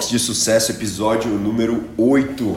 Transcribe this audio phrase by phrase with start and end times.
[0.00, 2.56] Box de Sucesso, episódio número 8.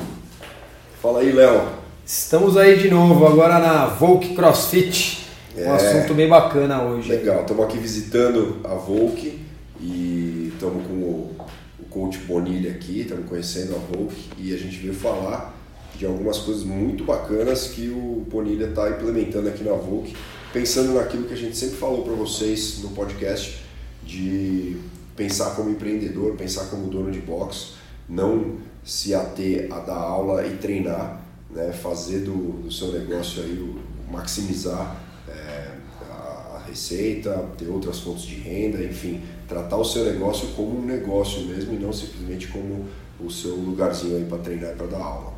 [1.02, 1.68] Fala aí, Léo.
[2.06, 5.28] Estamos aí de novo, agora na Volk CrossFit.
[5.58, 5.68] Um É.
[5.68, 7.10] assunto bem bacana hoje.
[7.10, 9.38] Legal, estamos aqui visitando a Volk
[9.82, 11.36] e estamos com o,
[11.82, 15.54] o coach Bonilha aqui, estamos conhecendo a Volk e a gente veio falar
[15.98, 20.16] de algumas coisas muito bacanas que o Bonilha está implementando aqui na Volk,
[20.54, 23.62] pensando naquilo que a gente sempre falou para vocês no podcast,
[24.02, 24.78] de
[25.16, 27.74] pensar como empreendedor, pensar como dono de box,
[28.10, 33.52] não se ater a dar aula e treinar, né, fazer do, do seu negócio aí,
[33.58, 34.96] o- maximizar
[35.28, 35.72] é,
[36.10, 41.42] a receita, ter outras fontes de renda, enfim, tratar o seu negócio como um negócio
[41.46, 42.86] mesmo e não simplesmente como
[43.20, 45.34] o seu lugarzinho aí para treinar e para dar aula.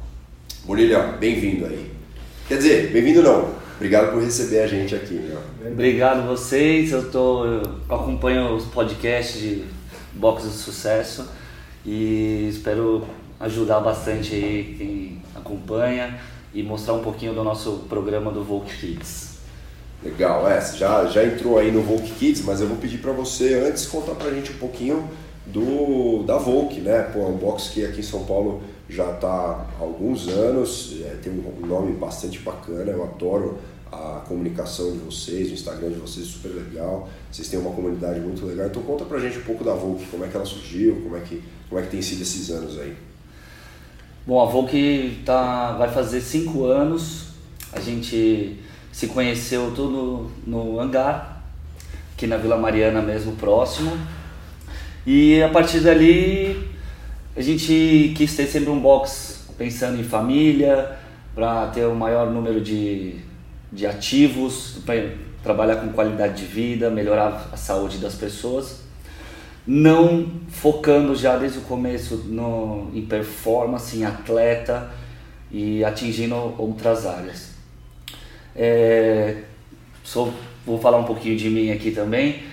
[0.65, 1.91] Bonilha, bem-vindo aí.
[2.47, 3.64] Quer dizer, bem-vindo não.
[3.75, 5.15] Obrigado por receber a gente aqui.
[5.15, 5.37] Né?
[5.71, 9.63] Obrigado vocês, eu, tô, eu acompanho os podcasts de
[10.13, 11.27] Box de Sucesso
[11.85, 13.05] e espero
[13.39, 16.17] ajudar bastante aí quem acompanha
[16.53, 19.35] e mostrar um pouquinho do nosso programa do Volk Kids.
[20.03, 23.55] Legal, é, já, já entrou aí no Volk Kids, mas eu vou pedir para você
[23.67, 25.09] antes contar pra gente um pouquinho
[25.45, 27.03] do da Volk, né?
[27.13, 31.17] Pô, é um box que aqui em São Paulo já está há alguns anos, é,
[31.21, 33.57] tem um nome bastante bacana, eu adoro
[33.91, 38.19] a comunicação de vocês, o Instagram de vocês é super legal, vocês têm uma comunidade
[38.19, 41.01] muito legal, então conta pra gente um pouco da Volk, como é que ela surgiu,
[41.01, 42.95] como é que, como é que tem sido esses anos aí.
[44.27, 47.27] Bom, a Volk tá, vai fazer cinco anos,
[47.71, 48.59] a gente
[48.91, 51.43] se conheceu tudo no hangar,
[52.13, 53.91] aqui na Vila Mariana mesmo, próximo.
[55.05, 56.74] E a partir dali
[57.35, 60.97] a gente quis ter sempre um box pensando em família,
[61.33, 63.15] para ter o maior número de,
[63.71, 65.09] de ativos, para
[65.43, 68.83] trabalhar com qualidade de vida, melhorar a saúde das pessoas.
[69.67, 74.91] Não focando já desde o começo no, em performance, em atleta
[75.51, 77.51] e atingindo outras áreas.
[78.55, 79.41] É,
[80.65, 82.43] vou falar um pouquinho de mim aqui também,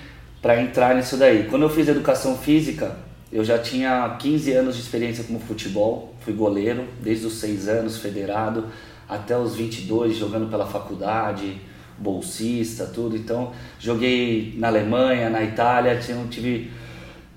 [0.41, 1.47] para entrar nisso daí.
[1.49, 2.97] Quando eu fiz educação física,
[3.33, 7.97] eu já tinha 15 anos de experiência como futebol, fui goleiro desde os 6 anos,
[7.97, 8.67] federado,
[9.09, 11.59] até os 22 jogando pela faculdade,
[11.97, 13.17] bolsista, tudo.
[13.17, 15.99] Então, joguei na Alemanha, na Itália,
[16.29, 16.71] tive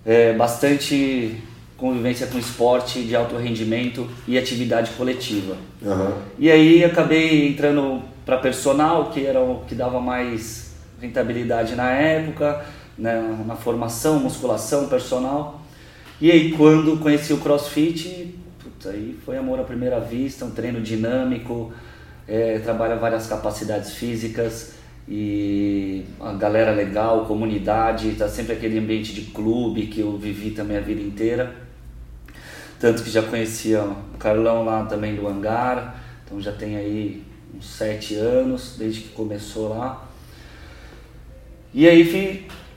[0.04, 1.36] é, bastante
[1.76, 5.56] convivência com esporte de alto rendimento e atividade coletiva.
[6.38, 12.64] E aí acabei entrando para personal, que era o que dava mais rentabilidade na época,
[12.96, 15.62] né, na formação, musculação, personal.
[16.18, 20.80] E aí quando conheci o CrossFit, puta, aí foi amor à primeira vista, um treino
[20.80, 21.72] dinâmico,
[22.26, 29.26] é, trabalha várias capacidades físicas e a galera legal, comunidade, tá sempre aquele ambiente de
[29.30, 31.54] clube que eu vivi também a vida inteira.
[32.80, 37.22] Tanto que já conhecia o Carlão lá também do Hangar, então já tem aí
[37.54, 40.08] uns sete anos, desde que começou lá.
[41.74, 42.04] E aí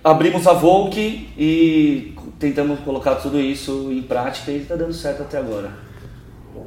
[0.04, 0.98] abrimos a Volk
[1.38, 5.72] e tentamos colocar tudo isso em prática e está dando certo até agora.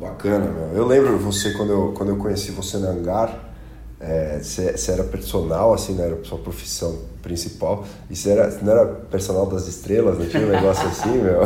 [0.00, 0.76] Bacana, meu.
[0.76, 3.52] Eu lembro você quando eu, quando eu conheci você no hangar,
[4.00, 7.84] é, você, você era personal, assim, não era a sua profissão principal.
[8.10, 11.42] E você, era, não era personal das estrelas, não tinha um negócio assim, meu?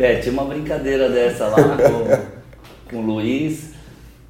[0.00, 3.70] É, tinha uma brincadeira dessa lá com, com o Luiz,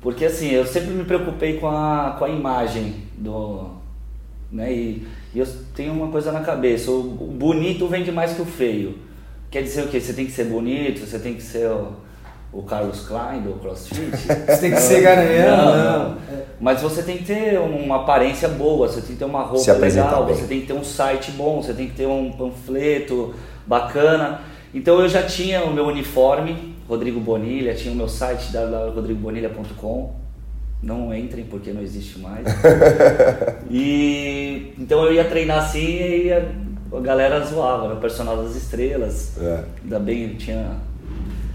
[0.03, 3.82] porque assim, eu sempre me preocupei com a, com a imagem do.
[4.53, 8.45] Né, e, e eu tenho uma coisa na cabeça, o, bonito vende mais que o
[8.45, 8.99] feio.
[9.51, 9.99] Quer dizer o quê?
[9.99, 11.93] Você tem que ser bonito, você tem que ser o,
[12.53, 14.11] o Carlos Klein do CrossFit.
[14.13, 16.19] Você tem que ser garanhão, não.
[16.61, 20.27] Mas você tem que ter uma aparência boa, você tem que ter uma roupa legal,
[20.27, 20.35] bem.
[20.35, 23.35] você tem que ter um site bom, você tem que ter um panfleto
[23.67, 24.43] bacana.
[24.73, 30.22] Então eu já tinha o meu uniforme, Rodrigo Bonilha, tinha o meu site www.rodrigobonilha.com.
[30.83, 32.45] Não entrem porque não existe mais.
[33.71, 36.43] e então eu ia treinar assim e a,
[36.97, 39.39] a galera zoava, era o personal das estrelas.
[39.41, 39.65] É.
[39.85, 40.77] Ainda bem, tinha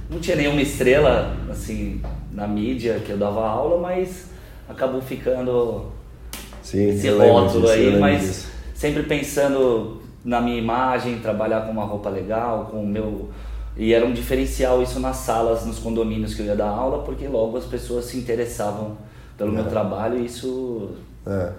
[0.09, 2.01] não tinha nenhuma estrela assim
[2.31, 4.27] na mídia que eu dava aula, mas
[4.69, 5.91] acabou ficando
[6.63, 8.47] Sim, esse rótulo disso, aí, mas disso.
[8.73, 13.29] sempre pensando na minha imagem, trabalhar com uma roupa legal, com o meu
[13.75, 17.27] e era um diferencial isso nas salas, nos condomínios que eu ia dar aula, porque
[17.27, 18.97] logo as pessoas se interessavam
[19.37, 20.91] pelo meu trabalho isso
[21.25, 21.51] É.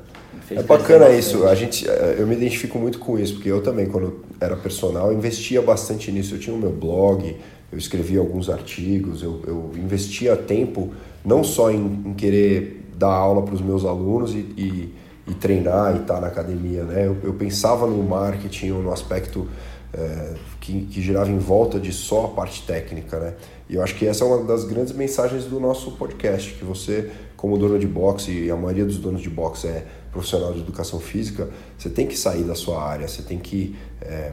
[0.50, 4.24] É bacana isso, a gente, eu me identifico muito com isso, porque eu também, quando
[4.40, 6.34] era personal, investia bastante nisso.
[6.34, 7.36] Eu tinha o meu blog,
[7.70, 10.92] eu escrevia alguns artigos, eu, eu investia tempo
[11.24, 14.94] não só em, em querer dar aula para os meus alunos e, e,
[15.26, 17.06] e treinar e estar tá na academia, né?
[17.06, 19.48] Eu, eu pensava no marketing, no aspecto
[19.92, 23.34] é, que, que girava em volta de só a parte técnica, né?
[23.68, 27.10] E eu acho que essa é uma das grandes mensagens do nosso podcast, que você,
[27.38, 30.98] como dono de boxe, e a maioria dos donos de boxe é profissional de educação
[30.98, 31.48] física,
[31.78, 34.32] você tem que sair da sua área, você tem que é,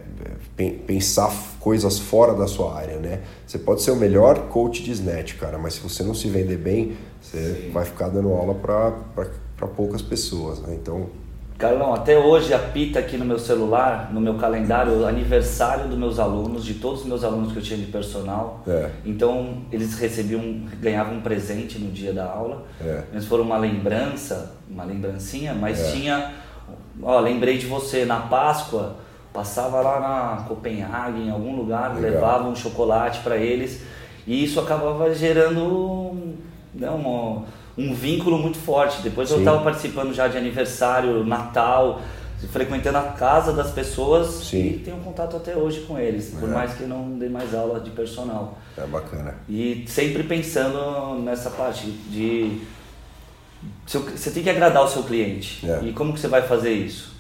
[0.87, 3.21] pensar coisas fora da sua área, né?
[3.45, 6.57] Você pode ser o melhor coach de snatch, cara, mas se você não se vender
[6.57, 7.71] bem, você Sim.
[7.71, 10.73] vai ficar dando aula para poucas pessoas, né?
[10.73, 11.07] Então,
[11.57, 16.19] Carlão, até hoje apita aqui no meu celular, no meu calendário, o aniversário dos meus
[16.19, 18.61] alunos, de todos os meus alunos que eu tinha de personal.
[18.67, 18.89] É.
[19.05, 22.65] Então eles recebiam, ganhavam um presente no dia da aula.
[22.81, 23.03] É.
[23.13, 25.91] Eles foram uma lembrança, uma lembrancinha, mas é.
[25.93, 26.33] tinha,
[27.01, 28.97] ó, lembrei de você na Páscoa,
[29.31, 32.11] passava lá na Copenhague, em algum lugar, Legal.
[32.11, 33.81] levava um chocolate para eles
[34.27, 36.35] e isso acabava gerando
[36.73, 37.43] né, uma
[37.77, 39.01] um vínculo muito forte.
[39.01, 39.35] Depois Sim.
[39.35, 42.01] eu estava participando já de aniversário, Natal,
[42.51, 44.67] frequentando a casa das pessoas Sim.
[44.67, 46.51] e tenho contato até hoje com eles, por é.
[46.51, 48.57] mais que não dê mais aula de personal.
[48.77, 49.35] É bacana.
[49.49, 52.61] E sempre pensando nessa parte de
[53.85, 55.67] você tem que agradar o seu cliente.
[55.67, 55.85] É.
[55.85, 57.15] E como que você vai fazer isso?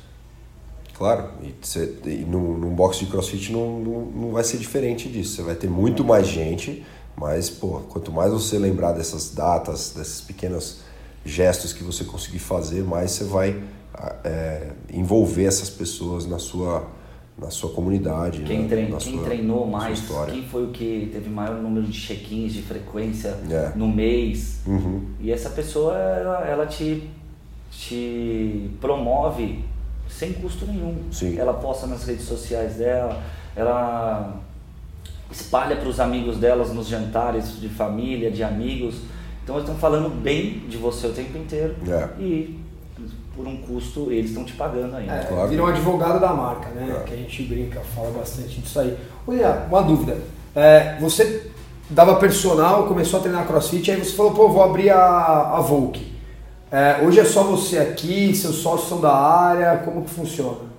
[0.93, 5.09] Claro, e, você, e num, num box de crossfit não, não, não vai ser diferente
[5.09, 5.35] disso.
[5.35, 6.85] Você vai ter muito mais gente
[7.17, 10.81] mas, pô, quanto mais você lembrar dessas datas, desses pequenos
[11.23, 13.63] gestos que você conseguir fazer, mais você vai
[14.23, 16.87] é, envolver essas pessoas na sua,
[17.37, 18.43] na sua comunidade.
[18.43, 21.97] Quem, na, trein, quem sua, treinou mais, quem foi o que teve maior número de
[21.97, 23.71] check-ins, de frequência é.
[23.75, 24.59] no mês.
[24.67, 25.05] Uhum.
[25.19, 27.09] E essa pessoa, ela, ela te,
[27.71, 29.63] te promove
[30.09, 30.97] sem custo nenhum.
[31.11, 31.37] Sim.
[31.37, 33.23] Ela posta nas redes sociais dela,
[33.55, 34.41] ela
[35.35, 38.95] espalha para os amigos delas nos jantares de família, de amigos.
[39.43, 42.21] Então eles estão falando bem de você o tempo inteiro é.
[42.21, 42.59] e
[43.35, 45.13] por um custo eles estão te pagando ainda.
[45.13, 45.49] É, claro.
[45.49, 47.01] Vira um advogado da marca, né?
[47.01, 47.03] É.
[47.03, 48.97] Que a gente brinca, fala bastante disso aí.
[49.27, 50.17] Olha, uma dúvida.
[50.55, 51.51] É, você
[51.89, 56.13] dava personal, começou a treinar crossfit, aí você falou, pô, vou abrir a, a Volk.
[56.71, 60.73] É, hoje é só você aqui, seus sócios são da área, como que funciona?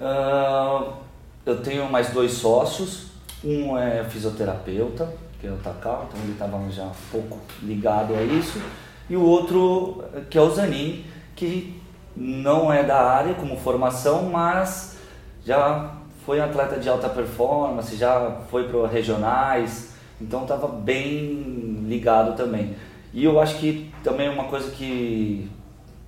[0.00, 1.03] Uh,
[1.46, 3.06] eu tenho mais dois sócios,
[3.44, 8.22] um é fisioterapeuta, que é o Takao, então ele estava já um pouco ligado a
[8.22, 8.60] isso,
[9.08, 11.04] e o outro que é o Zanin,
[11.36, 11.80] que
[12.16, 14.96] não é da área como formação, mas
[15.44, 15.92] já
[16.24, 22.74] foi atleta de alta performance, já foi para regionais, então estava bem ligado também.
[23.12, 25.50] E eu acho que também uma coisa que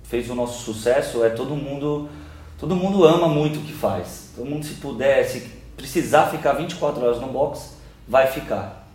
[0.03, 2.09] fez o nosso sucesso é todo mundo
[2.57, 4.26] todo mundo ama muito o que faz.
[4.37, 7.71] Todo mundo, se puder, se precisar ficar 24 horas no box,
[8.07, 8.87] vai ficar.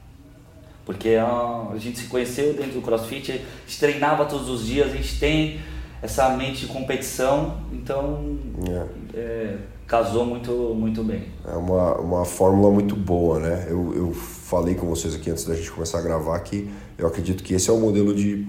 [0.86, 4.96] Porque a, gente se conheceu dentro do CrossFit, a gente treinava todos os dias, a
[4.96, 5.60] gente tem
[6.00, 9.18] essa mente de competição, então é.
[9.18, 11.24] É, casou muito, muito bem.
[11.44, 13.66] É uma, uma fórmula muito boa, né?
[13.68, 17.42] Eu, eu falei com vocês aqui antes da gente começar a gravar que eu acredito
[17.42, 18.46] que esse é o modelo de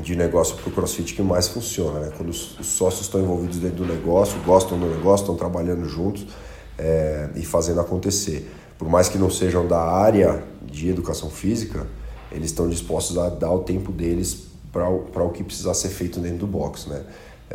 [0.00, 2.12] de negócio para o CrossFit que mais funciona, né?
[2.16, 6.26] Quando os, sócios estão envolvidos dentro do negócio, gostam do negócio, estão trabalhando juntos
[6.78, 8.50] é, e fazendo acontecer.
[8.78, 11.86] Por mais que não sejam da área de educação física,
[12.30, 16.38] eles estão dispostos a dar o tempo deles para o que precisar ser feito dentro
[16.38, 17.04] do box, né?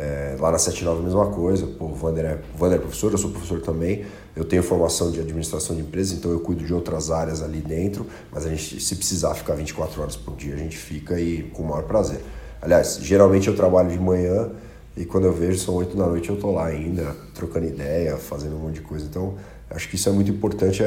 [0.00, 3.18] É, lá na 79 a mesma coisa, pô, o Vander é, Vander é professor, eu
[3.18, 7.10] sou professor também, eu tenho formação de administração de empresas, então eu cuido de outras
[7.10, 10.76] áreas ali dentro, mas a gente, se precisar ficar 24 horas por dia, a gente
[10.76, 12.20] fica e com o maior prazer.
[12.60, 14.50] Aliás, geralmente eu trabalho de manhã
[14.96, 18.56] e quando eu vejo são 8 da noite eu tô lá ainda, trocando ideia, fazendo
[18.56, 19.06] um monte de coisa.
[19.06, 19.36] Então,
[19.70, 20.86] acho que isso é muito importante é,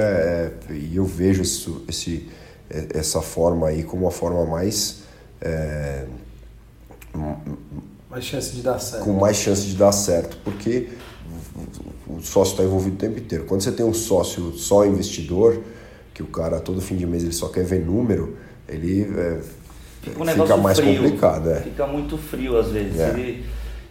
[0.70, 2.30] é e eu vejo isso, esse,
[2.70, 5.04] é, essa forma aí como a forma mais...
[5.42, 6.06] É,
[8.10, 9.04] mais chance de dar certo.
[9.04, 10.90] Com mais chance de dar certo, porque
[12.08, 13.46] o sócio está envolvido o tempo inteiro.
[13.46, 15.62] Quando você tem um sócio só investidor,
[16.14, 18.38] que o cara todo fim de mês ele só quer ver número,
[18.68, 19.40] ele é,
[20.02, 21.52] fica, um fica mais frio, complicado.
[21.52, 21.62] É.
[21.62, 23.00] Fica muito frio às vezes.
[23.00, 23.10] É.
[23.10, 23.46] Ele,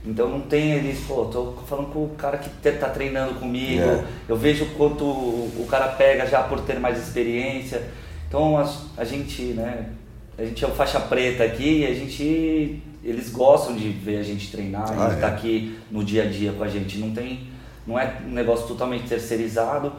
[0.04, 4.04] então não tem ele, pô, tô falando com o cara que tá treinando comigo, é.
[4.28, 7.82] eu vejo quanto o cara pega já por ter mais experiência.
[8.26, 9.90] Então a, a gente, né,
[10.38, 14.22] a gente é o faixa preta aqui e a gente eles gostam de ver a
[14.22, 15.20] gente treinar ah, estar é?
[15.20, 16.98] tá aqui no dia a dia com a gente.
[16.98, 17.48] Não tem,
[17.86, 19.92] não é um negócio totalmente terceirizado,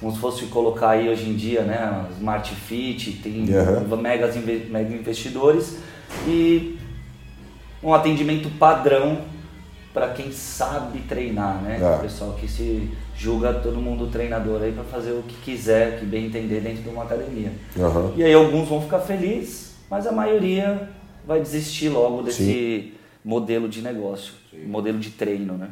[0.00, 3.96] como se fosse colocar aí hoje em dia, né, Smart Fit, tem uhum.
[3.96, 5.78] megas mega investidores
[6.26, 6.78] e
[7.82, 9.22] um atendimento padrão
[9.92, 11.78] para quem sabe treinar, né?
[11.80, 11.96] É.
[11.96, 16.04] O pessoal que se julga todo mundo treinador aí para fazer o que quiser, que
[16.04, 17.50] bem entender dentro de uma academia.
[17.74, 18.12] Uhum.
[18.14, 20.90] E aí alguns vão ficar felizes, mas a maioria
[21.26, 22.92] vai desistir logo desse,
[23.26, 24.66] modelo de negócio, Sim.
[24.66, 25.68] modelo de treino, né?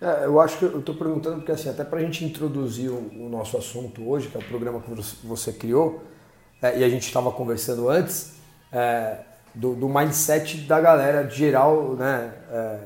[0.00, 3.10] É, eu acho que eu estou perguntando porque assim, até para a gente introduzir o,
[3.26, 4.90] o, nosso assunto hoje, que é o programa que
[5.22, 6.02] você criou,
[6.62, 8.32] é, e a gente estava conversando antes,
[8.72, 9.18] é,
[9.54, 12.78] do, do, mindset da galera geral, né, é,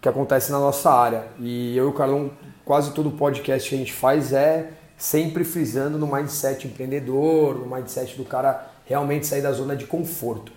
[0.00, 1.26] que acontece na nossa área.
[1.38, 2.32] E eu e o Carlão,
[2.64, 8.16] quase todo podcast que a gente faz é sempre frisando no mindset empreendedor, no mindset
[8.16, 10.50] do cara realmente sair da zona de conforto.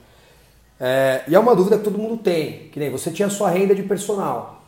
[0.80, 3.76] É, e é uma dúvida que todo mundo tem, que nem você tinha sua renda
[3.76, 4.59] de personal.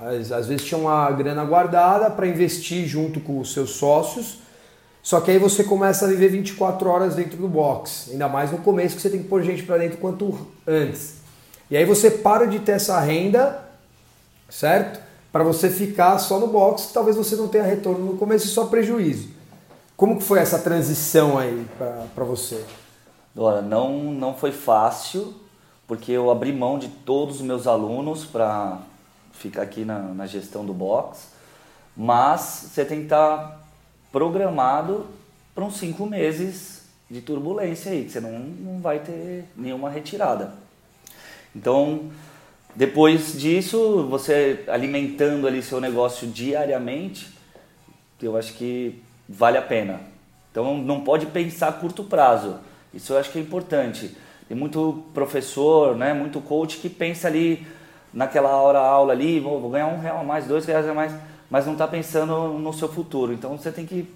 [0.00, 4.38] Às, às vezes tinha uma grana guardada para investir junto com os seus sócios,
[5.02, 8.58] só que aí você começa a viver 24 horas dentro do box, ainda mais no
[8.58, 10.36] começo que você tem que pôr gente para dentro quanto
[10.66, 11.16] antes.
[11.70, 13.62] E aí você para de ter essa renda,
[14.48, 15.00] certo?
[15.32, 18.66] Para você ficar só no box, talvez você não tenha retorno no começo e só
[18.66, 19.28] prejuízo.
[19.96, 22.64] Como que foi essa transição aí para você?
[23.36, 25.34] Olha, não, não foi fácil,
[25.86, 28.78] porque eu abri mão de todos os meus alunos para
[29.34, 31.28] ficar aqui na, na gestão do box,
[31.96, 33.60] mas você tem que estar tá
[34.10, 35.06] programado
[35.54, 40.54] para uns cinco meses de turbulência aí, que você não, não vai ter nenhuma retirada.
[41.54, 42.10] Então,
[42.74, 47.32] depois disso, você alimentando ali seu negócio diariamente,
[48.20, 50.00] eu acho que vale a pena.
[50.50, 52.58] Então, não pode pensar a curto prazo.
[52.92, 54.16] Isso eu acho que é importante.
[54.48, 57.66] Tem muito professor, né, muito coach que pensa ali
[58.14, 61.12] naquela hora aula ali, vou, vou ganhar um real a mais, dois reais a mais,
[61.50, 63.32] mas não está pensando no seu futuro.
[63.32, 64.08] Então você tem que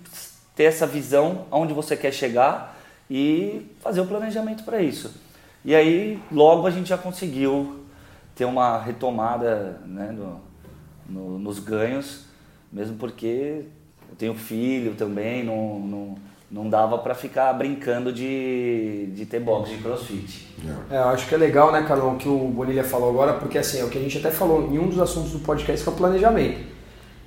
[0.55, 2.79] ter essa visão aonde você quer chegar
[3.11, 5.13] e fazer o planejamento para isso.
[5.65, 7.85] E aí logo a gente já conseguiu
[8.35, 10.41] ter uma retomada né, no,
[11.09, 12.25] no, nos ganhos,
[12.73, 13.65] mesmo porque
[14.09, 16.19] eu tenho filho também, não, não
[16.51, 20.49] não dava para ficar brincando de, de ter box de crossfit.
[20.91, 23.81] É, eu acho que é legal, né, Carlão, que o Bonilha falou agora, porque assim,
[23.81, 25.93] é o que a gente até falou em um dos assuntos do podcast, que é
[25.93, 26.61] o planejamento.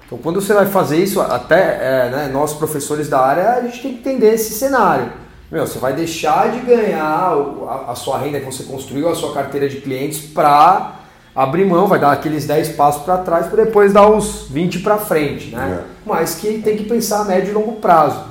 [0.06, 3.82] Então, quando você vai fazer isso, até é, né, nós professores da área, a gente
[3.82, 5.14] tem que entender esse cenário.
[5.52, 9.34] Meu, você vai deixar de ganhar a, a sua renda que você construiu, a sua
[9.34, 10.96] carteira de clientes, para
[11.36, 14.98] abrir mão, vai dar aqueles 10 passos para trás para depois dar os 20 para
[14.98, 15.80] frente, né?
[15.80, 15.92] É.
[16.06, 18.31] Mas que tem que pensar a médio e longo prazo.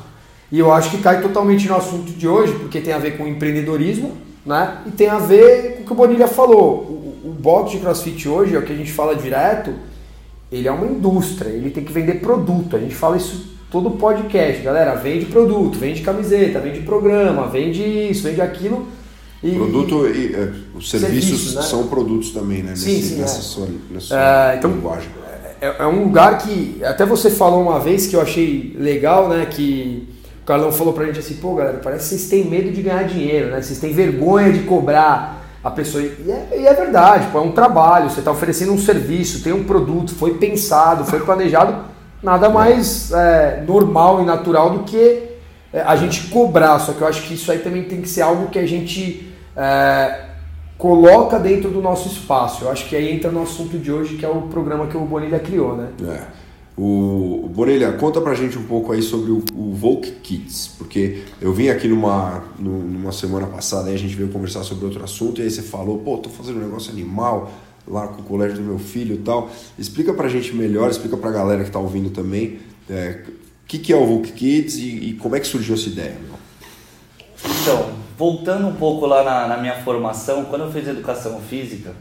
[0.52, 3.26] E eu acho que cai totalmente no assunto de hoje, porque tem a ver com
[3.26, 4.78] empreendedorismo, né?
[4.86, 7.20] E tem a ver com o que o Bonilha falou.
[7.24, 9.72] O, o box de crossfit hoje, é o que a gente fala direto,
[10.50, 12.76] ele é uma indústria, ele tem que vender produto.
[12.76, 14.94] A gente fala isso todo podcast, galera.
[14.96, 18.88] Vende produto, vende camiseta, vende programa, vende isso, vende aquilo.
[19.42, 21.62] E, produto e, é, os serviços serviço, né?
[21.62, 22.74] são produtos também, né?
[22.76, 23.42] Sim, Nesse, sim, nessa é.
[23.42, 25.08] sua, nessa é, então, linguagem.
[25.60, 29.46] É, é um lugar que até você falou uma vez que eu achei legal, né?
[29.46, 30.08] Que
[30.42, 33.04] o Carlão falou pra gente assim, pô galera, parece que vocês têm medo de ganhar
[33.04, 33.62] dinheiro, né?
[33.62, 36.02] Vocês têm vergonha de cobrar a pessoa.
[36.02, 39.52] E é, e é verdade, pô, é um trabalho, você está oferecendo um serviço, tem
[39.52, 41.84] um produto, foi pensado, foi planejado,
[42.22, 45.30] nada mais é, normal e natural do que
[45.72, 46.78] é, a gente cobrar.
[46.78, 49.32] Só que eu acho que isso aí também tem que ser algo que a gente
[49.56, 50.30] é,
[50.78, 52.64] coloca dentro do nosso espaço.
[52.64, 55.00] Eu acho que aí entra no assunto de hoje, que é o programa que o
[55.00, 55.88] Bonilha criou, né?
[56.08, 56.39] É.
[56.76, 61.52] O Borelha, conta pra gente um pouco aí sobre o, o Volk Kids, porque eu
[61.52, 65.44] vim aqui numa, numa semana passada e a gente veio conversar sobre outro assunto e
[65.44, 67.52] aí você falou, pô, tô fazendo um negócio animal
[67.86, 69.50] lá com o colégio do meu filho e tal.
[69.78, 73.92] Explica pra gente melhor, explica pra galera que tá ouvindo também, é, o que, que
[73.92, 76.38] é o Volk Kids e, e, como é que surgiu essa ideia, meu?
[77.62, 81.94] Então, voltando um pouco lá na, na minha formação, quando eu fiz educação física,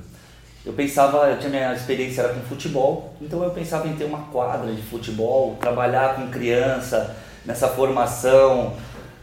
[0.66, 4.24] eu pensava, eu tinha minha experiência era com futebol, então eu pensava em ter uma
[4.24, 8.74] quadra de futebol, trabalhar com criança nessa formação,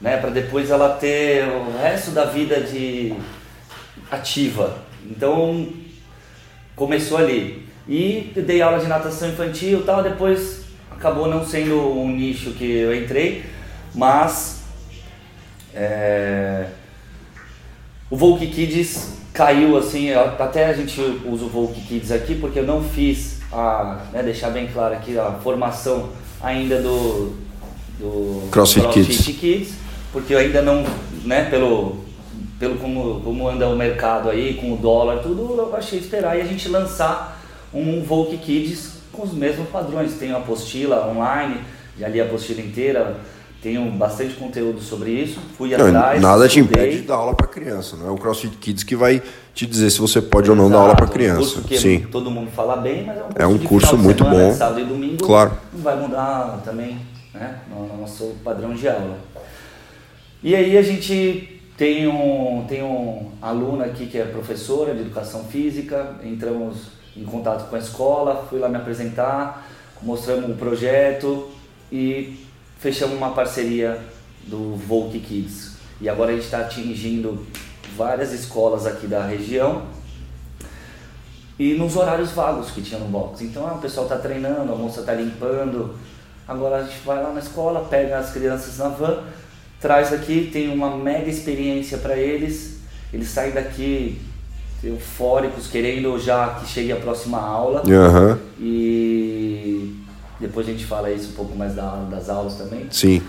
[0.00, 3.14] né, para depois ela ter o resto da vida de
[4.11, 4.78] ativa.
[5.05, 5.69] Então
[6.75, 7.66] começou ali.
[7.88, 12.95] E dei aula de natação infantil, tal, depois acabou não sendo um nicho que eu
[12.95, 13.45] entrei,
[13.95, 14.64] mas
[15.75, 16.66] é,
[18.11, 22.67] o Volk Kids caiu assim, até a gente usa o Volk Kids aqui porque eu
[22.67, 26.11] não fiz a, né, deixar bem claro aqui a formação
[26.41, 27.37] ainda do,
[27.99, 29.39] do CrossFit, CrossFit Kids.
[29.39, 29.75] Kids.
[30.13, 30.85] porque eu ainda não,
[31.25, 31.97] né, pelo,
[32.59, 36.43] pelo como, como anda o mercado aí, com o dólar, tudo, eu achei esperar e
[36.43, 37.43] a gente lançar
[37.75, 40.15] um Volk Kids com os mesmos padrões.
[40.15, 41.61] Tem a apostila online,
[41.99, 43.17] já li a apostila inteira,
[43.67, 46.23] tenho bastante conteúdo sobre isso, fui não, atrás.
[46.23, 49.21] Nada te impede de dar aula para criança, não é o CrossFit Kids que vai
[49.53, 51.59] te dizer se você pode ou não Exato, dar aula para criança.
[51.59, 52.07] Um Sim.
[52.13, 54.55] todo mundo fala bem, mas é um curso, é um curso muito semana, bom.
[54.55, 55.51] Sábado e domingo, claro.
[55.73, 56.97] Não vai mudar também
[57.35, 59.19] né, no nosso padrão de aula.
[60.45, 65.43] E aí a gente Tem um, tem um aluno aqui que é professora de educação
[65.45, 66.77] física, entramos
[67.17, 69.69] em contato com a escola, fui lá me apresentar,
[70.01, 71.51] mostramos o projeto
[71.91, 72.46] e
[72.78, 74.00] fechamos uma parceria
[74.47, 75.76] do Volk Kids.
[76.00, 77.47] E agora a gente está atingindo
[77.97, 79.83] várias escolas aqui da região
[81.59, 83.42] e nos horários vagos que tinha no box.
[83.42, 85.95] Então ah, o pessoal está treinando, a moça está limpando.
[86.47, 89.25] Agora a gente vai lá na escola, pega as crianças na van,
[89.80, 92.80] traz aqui, tem uma mega experiência para eles.
[93.12, 94.21] Eles saem daqui
[94.85, 97.83] eufóricos, querendo já que chegue a próxima aula.
[97.87, 98.38] Uhum.
[98.61, 99.97] E
[100.40, 102.87] depois a gente fala isso um pouco mais da, das aulas também.
[102.90, 103.23] Sim.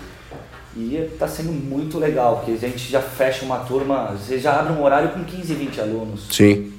[0.76, 4.72] E está sendo muito legal, porque a gente já fecha uma turma, você já abre
[4.72, 6.26] um horário com 15, 20 alunos.
[6.30, 6.72] Sim.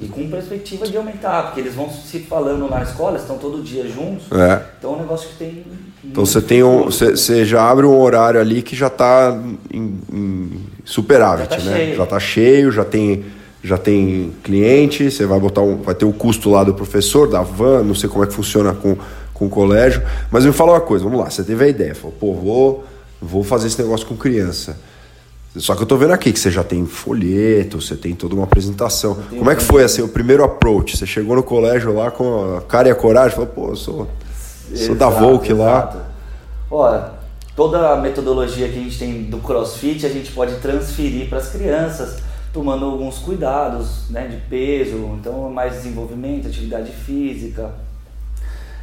[0.00, 3.86] E com perspectiva de aumentar, porque eles vão se falando na escola, estão todo dia
[3.88, 4.30] juntos.
[4.30, 4.62] É.
[4.78, 5.64] Então é um negócio que tem.
[6.04, 9.36] Então você tem um, você, já abre um horário ali que já está
[9.72, 11.76] em, em superávit, Já tá né?
[11.76, 11.96] cheio.
[11.96, 13.24] Já está cheio, já tem
[13.62, 17.42] já tem cliente, você vai botar um, vai ter o custo lá do professor, da
[17.42, 18.96] van, não sei como é que funciona com,
[19.38, 20.02] com o colégio.
[20.30, 22.84] Mas me fala uma coisa, vamos lá, você teve a ideia, falou, pô, vou,
[23.20, 24.76] vou fazer esse negócio com criança.
[25.56, 28.44] Só que eu tô vendo aqui que você já tem folheto, você tem toda uma
[28.44, 29.16] apresentação.
[29.30, 30.96] Como é que foi assim, o primeiro approach?
[30.96, 34.08] Você chegou no colégio lá com a cara e a coragem, falou, pô, eu sou,
[34.74, 35.78] sou da Exato, Volk lá.
[35.78, 35.98] exato.
[36.70, 37.12] Olha,
[37.56, 41.48] toda a metodologia que a gente tem do CrossFit a gente pode transferir para as
[41.48, 42.18] crianças,
[42.52, 47.72] tomando alguns cuidados né, de peso, então mais desenvolvimento, atividade física,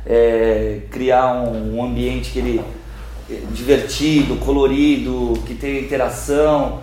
[0.06, 2.62] é, criar um, um ambiente que ele
[3.30, 6.80] é divertido, colorido, que tenha interação.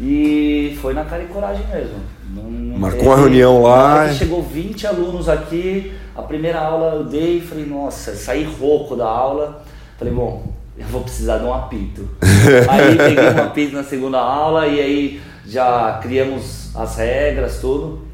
[0.00, 1.96] E foi na cara e coragem mesmo.
[2.34, 7.38] Não- Marcou teve- uma reunião lá Chegou 20 alunos aqui, a primeira aula eu dei
[7.38, 9.62] e falei, nossa, saí rouco da aula.
[9.98, 12.08] Falei, bom, eu vou precisar de um apito.
[12.68, 18.06] aí peguei um apito na segunda aula e aí já criamos as regras, tudo.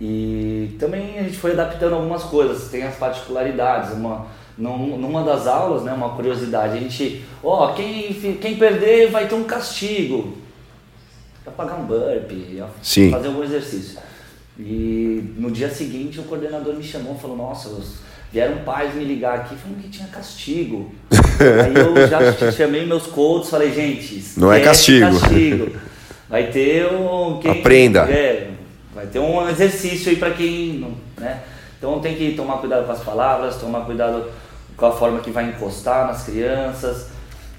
[0.00, 3.92] E também a gente foi adaptando algumas coisas, tem as particularidades.
[3.92, 9.10] Uma, num- numa das aulas, né, uma curiosidade, a gente, ó, quem, fi- quem perder
[9.10, 10.36] vai ter um castigo.
[11.44, 11.86] Vai pagar um
[12.82, 13.10] Sim.
[13.10, 13.98] fazer algum exercício.
[14.58, 18.00] E no dia seguinte o coordenador me chamou e falou, nossa, os-
[18.32, 20.90] vieram pais me ligar aqui falando que tinha castigo.
[21.10, 25.76] Aí eu já chamei meus coaches falei, gente, Não é castigo." castigo.
[26.28, 27.38] Vai ter um.
[27.40, 28.00] quem- Aprenda.
[28.10, 28.50] É,
[28.96, 30.78] vai ter um exercício aí para quem.
[30.78, 31.40] não- Né?
[31.78, 34.24] Então tem que tomar cuidado com as palavras, tomar cuidado
[34.76, 37.08] com a forma que vai encostar nas crianças,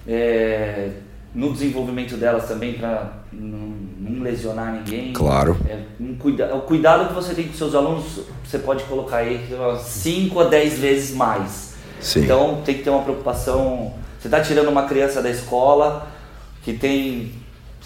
[0.07, 0.89] é,
[1.33, 5.13] no desenvolvimento delas também para não, não lesionar ninguém.
[5.13, 5.55] Claro.
[5.69, 9.47] É, um cuida, o cuidado que você tem com seus alunos, você pode colocar aí
[9.83, 11.75] 5 a 10 vezes mais.
[11.99, 12.23] Sim.
[12.23, 13.93] Então tem que ter uma preocupação.
[14.19, 16.07] Você está tirando uma criança da escola
[16.63, 17.33] que tem.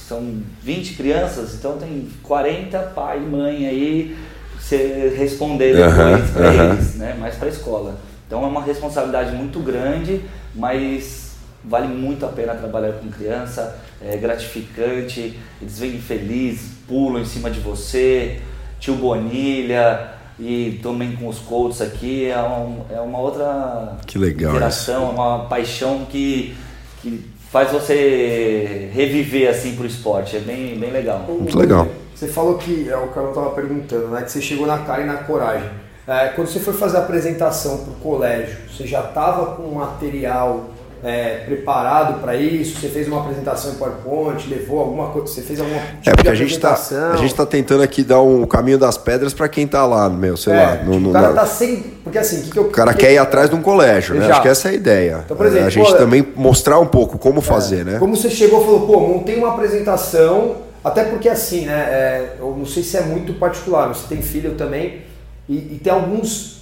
[0.08, 4.18] São 20 crianças, então tem 40 pai e mãe aí,
[4.60, 7.16] você responder depois para eles, né?
[7.20, 7.96] Mais para a escola.
[8.28, 10.22] Então é uma responsabilidade muito grande,
[10.56, 11.32] mas
[11.64, 17.50] vale muito a pena trabalhar com criança, é gratificante, eles vêm felizes, pulam em cima
[17.52, 18.40] de você,
[18.80, 20.10] tio Bonilha
[20.40, 25.12] e também com os coaches aqui, é, um- é uma outra Que legal interação, é
[25.12, 26.56] uma paixão que,
[27.02, 31.20] que faz você reviver assim pro esporte, é bem, bem legal.
[31.28, 31.88] Muito legal.
[32.16, 34.22] Você falou que, é o eu estava perguntando, né?
[34.22, 35.70] Que você chegou na cara e na coragem.
[36.08, 40.70] É, quando você foi fazer a apresentação para o colégio, você já estava com material
[41.04, 42.80] é, preparado para isso?
[42.80, 45.28] Você fez uma apresentação em PowerPoint, levou alguma coisa?
[45.28, 47.12] Você fez alguma tipo É porque a gente, tá, apresentação?
[47.14, 50.38] a gente tá tentando aqui dar um caminho das pedras para quem tá lá, meu,
[50.38, 50.72] sei É, lá.
[50.78, 51.78] tipo, no- no- o cara na- tá sem.
[52.04, 52.64] Porque assim, o que, que eu.
[52.64, 54.30] O cara que- quer ir atrás de um colégio, né?
[54.30, 55.22] Acho que essa é a ideia.
[55.26, 57.98] Então, por exemplo, a gente pô, também mostrar um pouco como fazer, né?
[58.00, 61.74] Como você chegou e falou, pô, montei uma apresentação, até porque assim, né?
[61.74, 65.02] é, eu não sei se é muito particular, você tem filho também,
[65.50, 66.61] e, e tem alguns.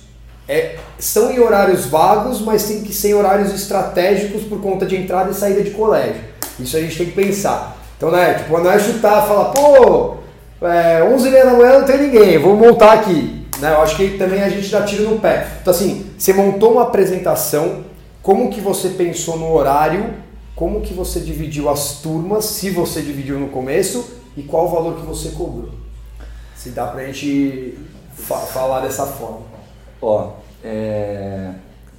[0.49, 4.97] É, são em horários vagos, mas tem que ser em horários estratégicos por conta de
[4.97, 6.21] entrada e saída de colégio.
[6.59, 7.77] Isso a gente tem que pensar.
[7.95, 10.15] Então, né, tipo, não é chutar, falar, pô,
[10.61, 13.45] é, 11h30 da manhã não tem ninguém, vou montar aqui.
[13.59, 13.73] Né?
[13.73, 15.47] Eu acho que também a gente dá tiro no pé.
[15.61, 17.83] Então, assim, você montou uma apresentação,
[18.23, 20.13] como que você pensou no horário,
[20.55, 24.95] como que você dividiu as turmas, se você dividiu no começo, e qual o valor
[24.95, 25.69] que você cobrou.
[26.55, 27.77] Se dá pra gente
[28.15, 29.41] fa- falar dessa forma.
[30.01, 30.31] Ó,
[30.63, 31.51] é,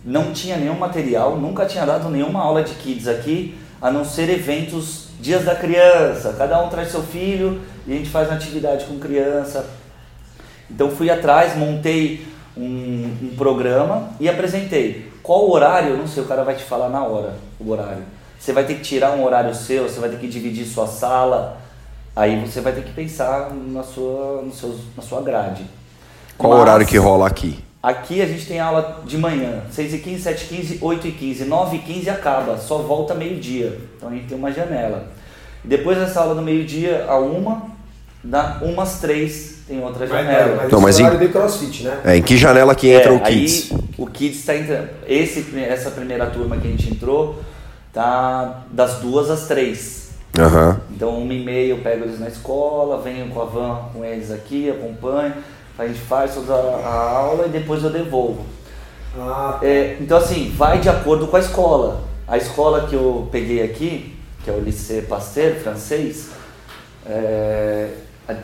[0.04, 4.28] não tinha nenhum material, nunca tinha dado nenhuma aula de kids aqui, a não ser
[4.28, 6.34] eventos dias da criança.
[6.36, 9.64] Cada um traz seu filho e a gente faz uma atividade com criança.
[10.70, 15.10] Então fui atrás, montei um, um programa e apresentei.
[15.22, 15.96] Qual o horário?
[15.96, 18.04] Não sei, o cara vai te falar na hora o horário.
[18.38, 21.58] você vai ter que tirar um horário seu, você vai ter que dividir sua sala,
[22.16, 25.64] aí você vai ter que pensar na sua, no na sua grade.
[26.38, 27.62] Qual o horário que rola aqui?
[27.82, 33.78] Aqui a gente tem aula de manhã, 6h15, 7h15, 8h15, 9h15 acaba, só volta meio-dia.
[33.96, 35.06] Então a gente tem uma janela.
[35.64, 37.62] Depois dessa aula do meio-dia, a uma,
[38.22, 40.56] da umas três tem outra janela.
[40.56, 42.00] Mas, Então, mas em- de crossfit, né?
[42.04, 43.72] É, em que janela que entra É, o Kids?
[43.72, 44.88] Aí, o Kids está entrando.
[45.06, 47.40] Esse, essa primeira turma que a gente entrou
[47.94, 50.10] tá das duas às três.
[50.38, 50.80] Aham.
[50.90, 54.30] Então, uma e meia eu pego eles na escola, venho com a van com eles
[54.30, 55.34] aqui, acompanho,
[55.80, 58.44] a gente faz toda a aula e depois eu devolvo.
[59.18, 62.02] Ah, É, então, assim, vai de acordo com a escola.
[62.28, 64.14] A escola que eu peguei aqui,
[64.44, 66.30] que é o Lycée Pasteur, francês,
[67.06, 67.88] é,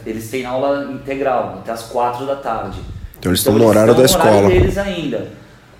[0.04, 2.80] eles têm aula integral, até as quatro da tarde.
[3.18, 4.60] Então eles estão no horário da estão no horário escola.
[4.60, 5.28] deles ainda.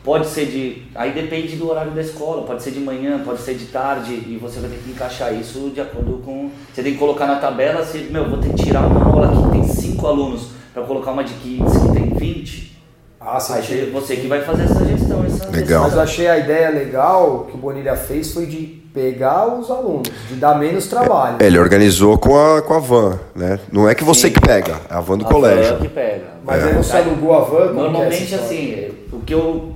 [0.04, 0.82] Pode ser de.
[0.94, 4.38] Aí depende do horário da escola, pode ser de manhã, pode ser de tarde, e
[4.40, 6.50] você vai ter que encaixar isso de acordo com.
[6.72, 9.50] Você tem que colocar na tabela, se, meu, vou ter que tirar uma aula que
[9.50, 12.76] tem cinco alunos para colocar uma de kids que tem 20.
[13.18, 15.24] ah sim, Aí você, você que vai fazer essa gestão.
[15.24, 15.84] Essa Legal.
[15.84, 20.08] Mas eu achei a ideia legal que o Bonilha fez foi de pegar os alunos,
[20.28, 21.36] de dar menos trabalho.
[21.40, 23.58] É, ele organizou com a, com a van, né?
[23.72, 24.34] Não é que você Sim.
[24.34, 25.76] que pega, é a van do A colégio.
[25.76, 26.24] van que pega.
[26.44, 26.66] Mas É.
[26.68, 27.70] aí você alugou a van?
[27.70, 28.44] é Normalmente, história?
[28.44, 29.72] assim, o que eu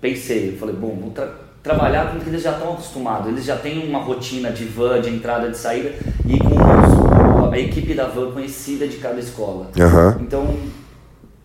[0.00, 1.28] pensei, eu falei, bom, vou tra-
[1.62, 3.26] trabalhar com o que eles já estão acostumados.
[3.28, 5.92] Eles já têm uma rotina de van, de entrada, de saída,
[6.24, 6.85] e com os-
[7.56, 9.70] a equipe da van conhecida de cada escola.
[9.78, 10.18] Aham.
[10.20, 10.56] Então,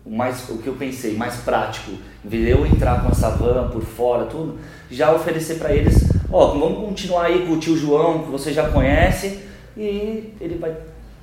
[0.04, 1.92] o, mais, o que eu pensei, mais prático,
[2.24, 4.58] em vez de eu entrar com essa van por fora, tudo,
[4.90, 8.68] já oferecer para eles, ó, vamos continuar aí com o tio João, que você já
[8.68, 9.38] conhece,
[9.76, 10.74] e ele vai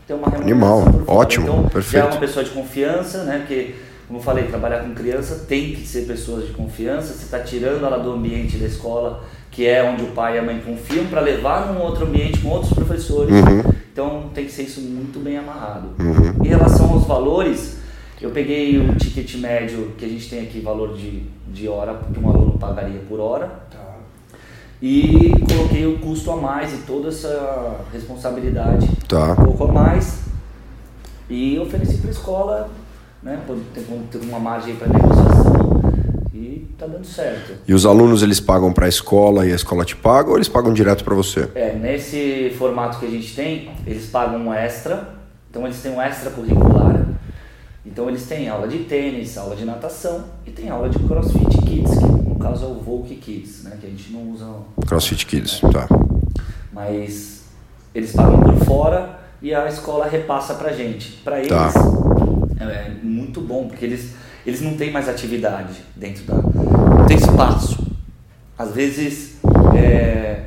[0.07, 2.03] ter uma remuneração Animal, ótimo, então, Já perfeito.
[2.03, 3.37] é uma pessoa de confiança, né?
[3.39, 3.75] Porque,
[4.07, 7.13] como eu falei, trabalhar com criança tem que ser pessoas de confiança.
[7.13, 10.41] Você está tirando ela do ambiente da escola, que é onde o pai e a
[10.41, 13.31] mãe confiam, para levar num outro ambiente com outros professores.
[13.31, 13.78] Uhum.
[13.99, 15.89] Então tem que ser isso muito bem amarrado.
[16.41, 17.79] Em relação aos valores,
[18.21, 22.17] eu peguei o ticket médio que a gente tem aqui, valor de, de hora, que
[22.17, 23.95] um aluno pagaria por hora, Tá.
[24.81, 29.33] e coloquei o custo a mais e toda essa responsabilidade Tá.
[29.33, 30.19] um pouco a mais
[31.29, 32.69] e ofereci para a escola,
[33.21, 35.38] né, por ter, ter uma margem para negociação
[36.39, 37.53] e tá dando certo.
[37.67, 40.47] E os alunos eles pagam para a escola e a escola te paga ou eles
[40.47, 41.49] pagam direto para você?
[41.55, 45.15] É, nesse formato que a gente tem, eles pagam um extra,
[45.49, 47.05] então eles têm um extra curricular.
[47.85, 51.97] Então eles têm aula de tênis, aula de natação e tem aula de CrossFit Kids,
[51.97, 54.45] que no caso é o Volk Kids, né, que a gente não usa
[54.87, 55.87] CrossFit Kids, tá.
[56.71, 57.43] mas
[57.93, 61.13] eles pagam por fora e a escola repassa pra gente.
[61.23, 61.71] Pra eles Tá.
[62.59, 64.13] é muito bom, porque eles,
[64.49, 66.35] eles não têm mais atividade dentro da.
[66.35, 67.77] Não tem espaço.
[68.57, 69.37] Às vezes
[69.75, 70.41] é,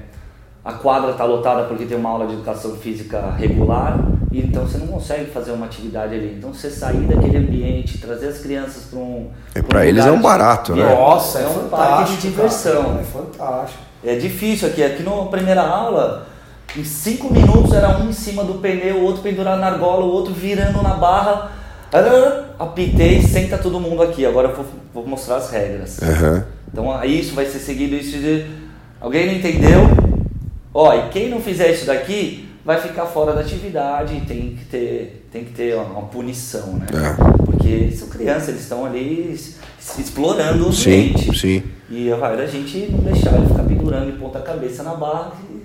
[0.64, 3.98] a quadra está lotada porque tem uma aula de educação física regular,
[4.30, 6.34] e então você não consegue fazer uma atividade ali.
[6.38, 9.30] Então você sair daquele ambiente, trazer as crianças para um.
[9.56, 10.94] E pra um eles lugar é um de- barato, né?
[10.94, 12.82] Nossa, é, é um parque de diversão.
[12.84, 13.00] cara.
[13.00, 13.82] É fantástico.
[14.04, 14.82] É difícil aqui.
[14.82, 16.26] Aqui na primeira aula,
[16.76, 20.08] em cinco minutos era um em cima do pneu, o outro pendurado na argola, o
[20.10, 21.50] outro virando na barra.
[21.92, 24.24] Ah, Apitei, senta todo mundo aqui.
[24.24, 26.00] Agora eu vou, vou mostrar as regras.
[26.02, 26.44] Aham.
[26.70, 27.94] Então aí isso vai ser seguido.
[27.96, 28.46] Isso de...
[29.00, 29.81] Alguém não entendeu?
[30.72, 34.64] Ó, e quem não fizer isso daqui vai ficar fora da atividade e tem que
[34.66, 36.87] ter, tem que ter uma, uma punição, né?
[36.92, 37.42] É.
[37.44, 39.37] Porque são crianças, eles estão ali
[39.98, 41.38] explorando o Sim, ambiente.
[41.38, 41.62] sim.
[41.90, 45.33] E vai da gente não deixar ele ficar pendurando de ponta cabeça na barra.
[45.50, 45.62] e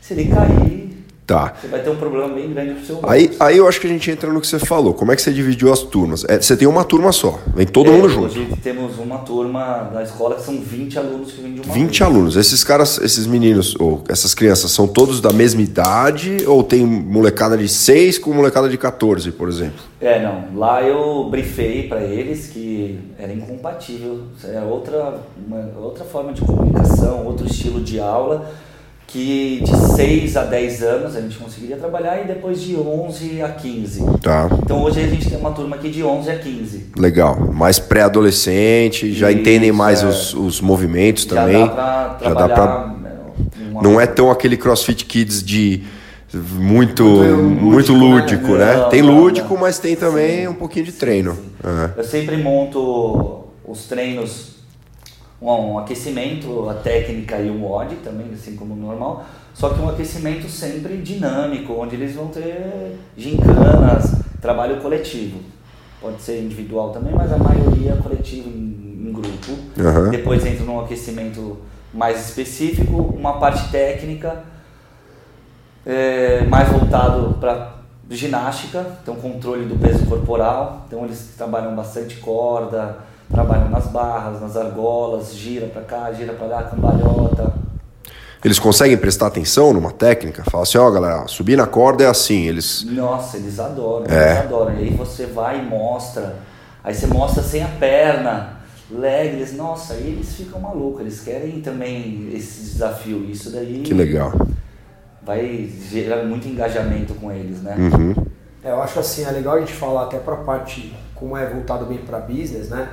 [0.00, 0.97] se ele cair,
[1.28, 1.52] Tá.
[1.60, 3.42] você vai ter um problema bem grande pro seu Aí, bolso.
[3.42, 4.94] aí eu acho que a gente entra no que você falou.
[4.94, 6.24] Como é que você dividiu as turmas?
[6.26, 8.24] É, você tem uma turma só, vem todo É, mundo junto.
[8.28, 11.86] Hoje temos uma turma da escola que são 20 alunos que vêm de uma 20
[11.90, 12.00] vez.
[12.00, 12.34] alunos.
[12.36, 16.38] Esses caras, esses meninos, ou essas crianças, são todos da mesma idade?
[16.46, 19.80] Ou tem molecada de 6 com molecada de 14, por exemplo?
[20.00, 20.58] É, não.
[20.58, 24.22] Lá eu briefei para eles que era incompatível.
[24.44, 28.50] É outra, uma, outra forma de comunicação, outro estilo de aula.
[29.10, 33.48] Que de 6 a 10 anos a gente conseguiria trabalhar e depois de 11 a
[33.48, 34.04] 15.
[34.22, 34.50] Tá.
[34.62, 36.86] Então hoje a gente tem uma turma aqui de 11 a 15.
[36.94, 37.40] Legal.
[37.54, 40.06] Mais pré-adolescente, já entendem mais é.
[40.06, 41.66] os, os movimentos Já também.
[41.66, 42.86] dá pra Já dá pra.
[43.00, 43.12] né,
[43.82, 45.82] Não é tão aquele CrossFit Kids de
[46.34, 48.76] muito, Muito muito lúdico, lúdico, né?
[48.76, 48.84] né?
[48.90, 51.32] Tem lúdico, mas tem também um pouquinho de treino.
[51.32, 51.40] sim.
[51.64, 51.94] Aham.
[51.96, 54.47] Eu sempre monto os treinos,
[55.40, 59.24] um, um aquecimento, a técnica e o mod também, assim como normal.
[59.54, 65.40] Só que um aquecimento sempre dinâmico, onde eles vão ter gincanas, trabalho coletivo.
[66.00, 69.58] Pode ser individual também, mas a maioria é coletivo em, em grupo.
[69.78, 70.10] Aham.
[70.10, 71.58] Depois entra num aquecimento
[71.92, 74.44] mais específico, uma parte técnica
[75.84, 77.78] é, mais voltado para
[78.10, 82.98] ginástica, então controle do peso corporal, então eles trabalham bastante corda,
[83.30, 87.52] trabalham nas barras, nas argolas, gira para cá, gira para lá, cambalhota.
[88.44, 90.44] Eles conseguem prestar atenção numa técnica?
[90.48, 92.84] Fala assim, ó oh, galera, subir na corda é assim, eles...
[92.84, 94.30] Nossa, eles adoram, é.
[94.30, 94.74] eles adoram.
[94.74, 96.36] E aí você vai e mostra,
[96.82, 98.58] aí você mostra sem a perna,
[98.90, 103.82] leg, eles, nossa, aí eles ficam malucos, eles querem também esse desafio, isso daí...
[103.82, 104.32] Que legal.
[105.20, 107.74] Vai gerar muito engajamento com eles, né?
[107.76, 108.14] Uhum.
[108.62, 111.44] É, eu acho assim, é legal a gente falar até para a parte, como é
[111.44, 112.88] voltado bem para business, né?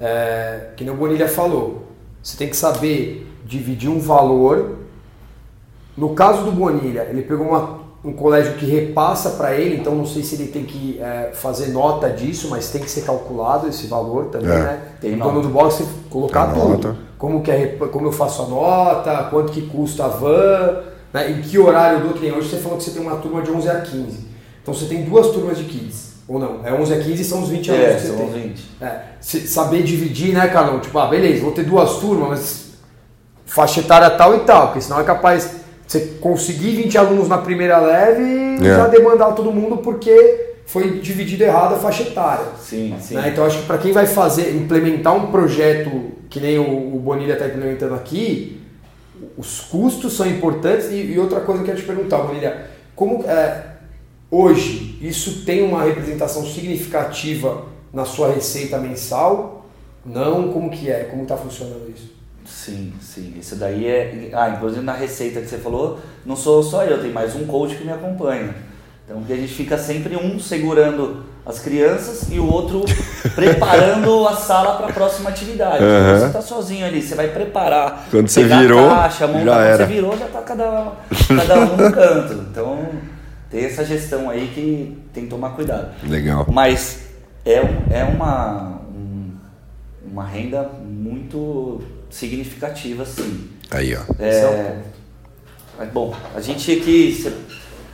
[0.00, 1.86] É, que nem o Bonilha falou,
[2.22, 4.76] você tem que saber dividir um valor.
[5.96, 10.04] No caso do Bonilha, ele pegou uma, um colégio que repassa para ele, então não
[10.04, 13.86] sei se ele tem que é, fazer nota disso, mas tem que ser calculado esse
[13.86, 14.58] valor também, é.
[14.58, 14.82] né?
[15.00, 16.68] Tem o dono do box tem que colocar tem tudo.
[16.68, 16.96] Nota.
[17.18, 20.82] Como, que é, como eu faço a nota, quanto que custa a van,
[21.12, 21.30] né?
[21.30, 23.68] em que horário do que Hoje você falou que você tem uma turma de 11
[23.70, 24.26] a 15.
[24.62, 26.05] Então você tem duas turmas de kids.
[26.28, 28.42] Ou não, é 11 a 15 são os 20 alunos é, que você são tem.
[28.48, 28.64] 20.
[28.80, 30.80] É, saber dividir, né, Carlão?
[30.80, 32.66] Tipo, ah, beleza, vou ter duas turmas, mas
[33.46, 35.50] faixa etária tal e tal, porque senão é capaz de
[35.86, 38.22] você conseguir 20 alunos na primeira leve
[38.60, 38.76] e é.
[38.76, 42.46] já demandar todo mundo porque foi dividido errado a faixa etária.
[42.60, 43.14] Sim, sim.
[43.14, 43.28] Né?
[43.28, 47.34] Então acho que para quem vai fazer, implementar um projeto que nem o, o Bonilha
[47.34, 48.60] está implementando aqui,
[49.38, 53.24] os custos são importantes e, e, outra coisa que eu ia te perguntar, Bonilha, como
[53.24, 53.75] é,
[54.30, 59.66] Hoje, isso tem uma representação significativa na sua receita mensal?
[60.04, 60.52] Não?
[60.52, 61.04] Como que é?
[61.04, 62.14] Como está funcionando isso?
[62.44, 63.34] Sim, sim.
[63.38, 64.30] Isso daí é...
[64.32, 67.76] Ah, inclusive na receita que você falou, não sou só eu, tem mais um coach
[67.76, 68.54] que me acompanha.
[69.04, 72.84] Então a gente fica sempre um segurando as crianças e o outro
[73.36, 75.84] preparando a sala para a próxima atividade.
[75.84, 76.18] Uhum.
[76.18, 78.06] Você está sozinho ali, você vai preparar.
[78.10, 79.76] Quando você virou, a caixa, montar, já era.
[79.76, 80.92] você virou, já está cada,
[81.46, 82.32] cada um no canto.
[82.50, 82.88] Então
[83.56, 85.94] tem essa gestão aí que tem que tomar cuidado.
[86.06, 86.46] Legal.
[86.52, 87.06] Mas
[87.42, 87.54] é,
[87.90, 89.30] é uma, um,
[90.04, 93.48] uma renda muito significativa, sim.
[93.70, 94.02] Aí, ó.
[94.18, 94.82] É,
[95.80, 97.32] é bom, a gente aqui você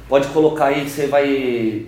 [0.08, 1.86] pode colocar aí que você vai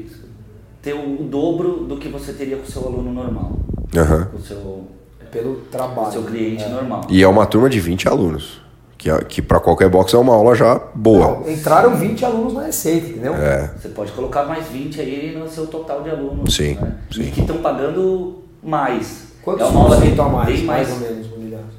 [0.80, 3.58] ter o, o dobro do que você teria com o seu aluno normal.
[3.92, 4.24] Uhum.
[4.26, 4.88] Com o seu,
[5.32, 5.94] pelo trabalho.
[5.96, 6.68] Com o seu cliente é.
[6.68, 7.08] normal.
[7.10, 8.63] E é uma turma de 20 alunos.
[9.04, 11.40] Que, que para qualquer box é uma aula já boa.
[11.40, 13.34] Não, entraram 20 alunos na receita, entendeu?
[13.34, 13.70] É.
[13.78, 16.54] Você pode colocar mais 20 aí no seu total de alunos.
[16.54, 16.76] Sim.
[16.76, 16.94] Né?
[17.12, 17.20] sim.
[17.24, 19.34] E que estão pagando mais.
[19.42, 21.26] Quantos é uma aula a mais, mais, mais ou menos,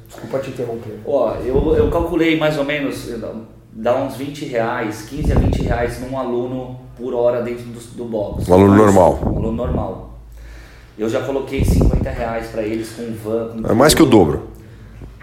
[0.06, 1.00] Desculpa te interromper.
[1.04, 3.08] Ó, eu, eu calculei mais ou menos,
[3.72, 8.04] dá uns 20 reais, 15 a 20 reais num aluno por hora dentro do, do
[8.04, 8.48] box.
[8.48, 9.18] Um aluno mais, normal.
[9.24, 10.14] Um aluno normal.
[10.96, 13.62] Eu já coloquei 50 reais para eles com van.
[13.62, 14.54] Com é mais que o dobro.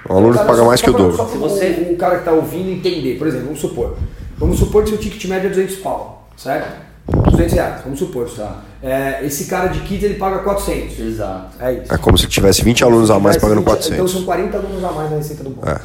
[0.10, 1.16] O aluno cara, paga mais que o dobro.
[1.16, 1.88] Só se você...
[1.90, 3.98] o, o cara que está ouvindo entender, por exemplo, vamos supor.
[4.38, 6.94] Vamos supor que seu ticket médio é 200 pau, certo?
[7.32, 8.30] 200 reais, vamos supor.
[8.30, 8.62] Tá.
[8.82, 11.00] É, esse cara de kit ele paga 400.
[11.00, 11.48] Exato.
[11.60, 11.94] É isso.
[11.94, 13.94] É como se tivesse 20 alunos a mais pagando 400.
[13.94, 15.70] Então são 40 alunos a mais na receita do bônus.
[15.70, 15.82] É.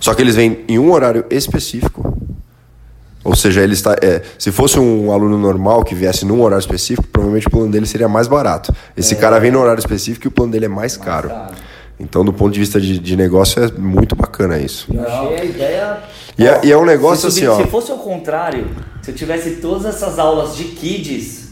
[0.00, 2.16] Só que eles vêm em um horário específico.
[3.24, 7.08] Ou seja, ele está, é, se fosse um aluno normal que viesse num horário específico,
[7.08, 8.72] provavelmente o plano dele seria mais barato.
[8.96, 9.16] Esse é.
[9.16, 11.28] cara vem no horário específico e o plano dele é mais, mais caro.
[11.28, 11.54] caro.
[11.98, 14.86] Então, do ponto de vista de, de negócio, é muito bacana isso.
[14.92, 15.98] Eu achei a ideia.
[16.38, 17.56] E é, e é um negócio se, assim, ó.
[17.56, 18.68] Se fosse o contrário,
[19.00, 21.46] se eu tivesse todas essas aulas de kids,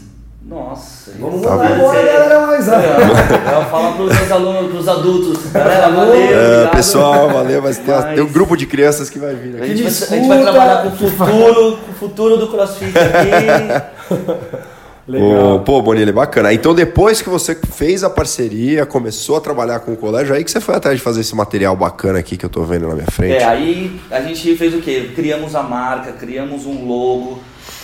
[0.47, 1.11] nossa.
[1.19, 4.87] Vamos tá mandar embora, galera, mais Eu, eu falo para os meus alunos, para os
[4.87, 6.13] adultos, galera, valeu.
[6.13, 8.05] É, pessoal, valeu, mas tem, mas...
[8.13, 9.63] tem, um grupo de crianças que vai vir aqui.
[9.63, 12.93] A gente, vai, a gente vai trabalhar com o futuro, com o futuro do CrossFit
[12.95, 14.65] aqui.
[15.07, 15.57] Legal.
[15.57, 16.51] O, pô, Bonilha, bacana.
[16.51, 20.49] Então, depois que você fez a parceria, começou a trabalhar com o colégio, aí que
[20.49, 23.07] você foi atrás de fazer esse material bacana aqui que eu tô vendo na minha
[23.07, 23.35] frente.
[23.35, 25.11] É, aí a gente fez o quê?
[25.15, 27.39] Criamos a marca, criamos um logo.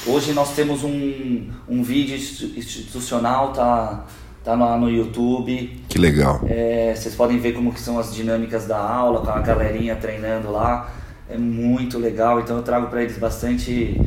[0.07, 4.03] Hoje nós temos um, um vídeo institucional, tá,
[4.43, 5.79] tá lá no YouTube.
[5.87, 6.41] Que legal.
[6.47, 10.51] É, vocês podem ver como que são as dinâmicas da aula, com a galerinha treinando
[10.51, 10.91] lá.
[11.29, 14.01] É muito legal, então eu trago para eles bastante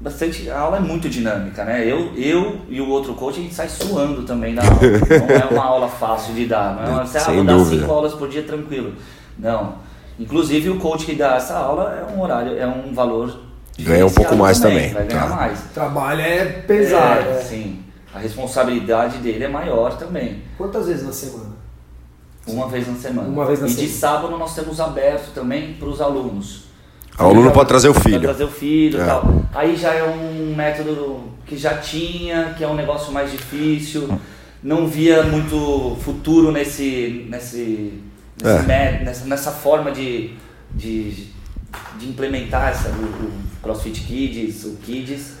[0.00, 0.48] bastante.
[0.48, 1.84] A aula é muito dinâmica, né?
[1.84, 4.80] Eu, eu e o outro coach a gente sai suando também da aula.
[4.80, 6.74] não é uma aula fácil de dar.
[6.74, 8.94] Não é uma, você ah, vou dar cinco aulas por dia tranquilo.
[9.38, 9.74] Não.
[10.18, 13.40] Inclusive o coach que dá essa aula é um horário, é um valor.
[13.78, 14.90] Ganha um pouco mais também.
[14.90, 14.94] também.
[14.94, 15.36] Vai ganhar tá.
[15.36, 15.60] mais.
[15.60, 17.28] O trabalho é pesado.
[17.28, 17.40] É, é.
[17.40, 17.84] Sim.
[18.12, 20.42] A responsabilidade dele é maior também.
[20.58, 21.50] Quantas vezes na semana?
[22.46, 23.28] Uma vez na semana.
[23.28, 23.88] Uma vez na e semana.
[23.88, 26.69] de sábado nós temos aberto também para os alunos.
[27.20, 28.12] O aluno pode trazer o filho.
[28.20, 29.04] Pode trazer o filho é.
[29.04, 29.42] tal.
[29.54, 34.08] Aí já é um método que já tinha, que é um negócio mais difícil.
[34.62, 37.94] Não via muito futuro nesse, nesse,
[38.42, 39.00] nesse é.
[39.04, 40.30] nessa, nessa forma de,
[40.70, 41.10] de,
[41.98, 45.40] de implementar essa, o, o CrossFit Kids, o Kids,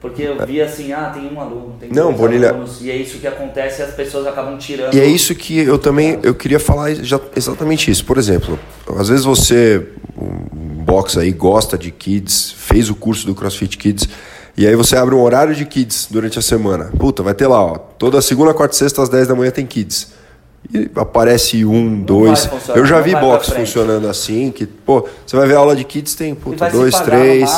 [0.00, 3.18] porque eu vi assim, ah, tem um aluno, tem Não, Bonilha- alunos, e é isso
[3.18, 4.94] que acontece e as pessoas acabam tirando.
[4.94, 8.04] E é isso que eu também eu queria falar já- exatamente isso.
[8.04, 8.58] Por exemplo,
[8.96, 9.88] às vezes você,
[10.82, 14.08] box aí, gosta de kids, fez o curso do CrossFit Kids,
[14.56, 16.92] e aí você abre um horário de kids durante a semana.
[16.98, 19.66] Puta, vai ter lá, ó, toda segunda, quarta e sexta às 10 da manhã tem
[19.66, 20.12] kids.
[20.72, 22.44] E aparece um, dois.
[22.46, 25.58] vai funcionar, Eu já não vi box funcionando assim, que, pô, você vai ver a
[25.58, 27.50] aula de kids, tem, puta, dois, três.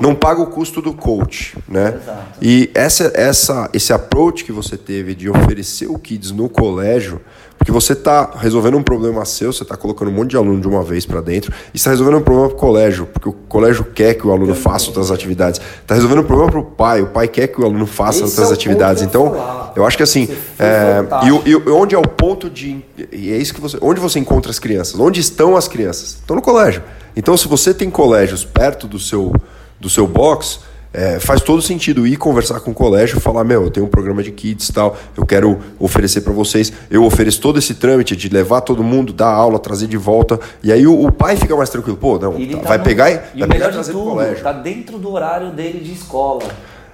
[0.00, 1.94] Não paga o custo do coach, né?
[2.02, 2.22] Exato.
[2.42, 7.20] E essa, essa, esse approach que você teve de oferecer o Kids no colégio,
[7.58, 10.68] porque você está resolvendo um problema seu, você está colocando um monte de aluno de
[10.68, 13.84] uma vez para dentro, e está resolvendo um problema para o colégio, porque o colégio
[13.84, 15.60] quer que o aluno faça outras atividades.
[15.82, 18.24] Está resolvendo um problema para o pai, o pai quer que o aluno faça Esse
[18.24, 19.02] outras é atividades.
[19.02, 19.72] Então, falar.
[19.76, 22.82] eu acho que assim, é, e, e onde é o ponto de.
[23.12, 23.76] E é isso que você.
[23.80, 24.98] Onde você encontra as crianças?
[24.98, 26.10] Onde estão as crianças?
[26.10, 26.82] Estão no colégio.
[27.16, 29.34] Então, se você tem colégios perto do seu,
[29.80, 30.60] do seu box,
[30.98, 34.22] é, faz todo sentido ir conversar com o colégio, falar: Meu, eu tenho um programa
[34.22, 36.72] de kids e tal, eu quero oferecer para vocês.
[36.90, 40.40] Eu ofereço todo esse trâmite de levar todo mundo, dar aula, trazer de volta.
[40.62, 43.10] E aí o, o pai fica mais tranquilo: Pô, não, tá, tá vai no- pegar
[43.10, 44.42] e, e vai o pegar e pro tudo, colégio.
[44.42, 46.42] tá dentro do horário dele de escola.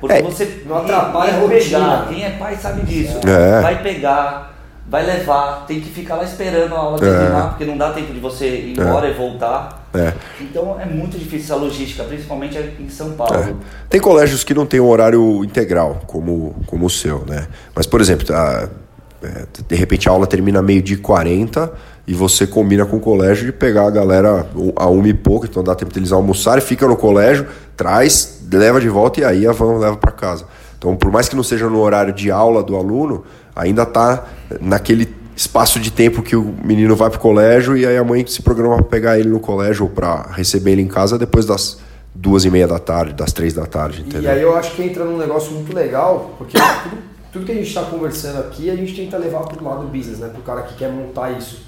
[0.01, 0.23] Porque É.
[0.23, 1.61] você Não atrapalha quem a rotina.
[1.81, 3.19] pegar, Quem é pai sabe disso.
[3.27, 3.63] É.
[3.63, 4.54] Vai pegar,
[4.87, 7.01] vai levar, tem que ficar lá esperando a aula É.
[7.01, 9.89] terminar, porque não dá tempo de você ir embora e voltar.
[9.95, 10.13] É.
[10.41, 13.35] Então é muito difícil a logística, principalmente em São Paulo.
[13.35, 13.55] É.
[13.89, 17.47] Tem colégios que não têm um horário integral, como, como o seu, né?
[17.75, 21.73] Mas, por exemplo, é, de repente a aula termina meio-dia e 40
[22.07, 25.65] e você combina com o colégio de pegar a galera a uma e pouco, então
[25.65, 29.79] dá tempo deles almoçarem, fica no colégio, traz, leva de volta e aí a van
[29.79, 30.45] leva para casa.
[30.77, 34.27] Então, por mais que não seja no horário de aula do aluno, ainda está
[34.61, 38.41] naquele espaço de tempo que o menino vai pro colégio e aí a mãe se
[38.43, 41.79] programa para pegar ele no colégio ou para receber ele em casa depois das
[42.15, 44.31] duas e meia da tarde, das três da tarde, E entendeu?
[44.31, 46.99] aí eu acho que entra num negócio muito legal, porque tudo,
[47.33, 50.21] tudo que a gente está conversando aqui, a gente tenta levar para o lado business,
[50.21, 50.29] né?
[50.29, 51.63] Para o cara que quer montar isso.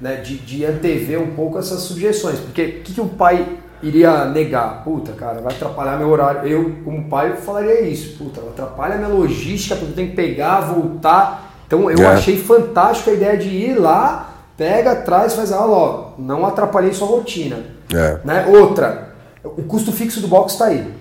[0.00, 0.16] Né?
[0.16, 2.38] De, de antever um pouco essas sugestões.
[2.38, 3.46] Porque o que, que o pai
[3.82, 4.82] iria negar?
[4.84, 6.46] Puta, cara, vai atrapalhar meu horário.
[6.48, 8.16] Eu, como pai, falaria isso.
[8.18, 11.52] Puta, atrapalha minha logística, porque eu tenho que pegar, voltar.
[11.66, 12.06] Então eu É.
[12.06, 16.92] achei fantástica a ideia de ir lá, pega, traz, faz a aula, ó, não atrapalhei
[16.92, 17.58] sua rotina.
[17.94, 18.46] É, Né?
[18.48, 19.10] Outra,
[19.44, 20.92] o custo fixo do box está aí,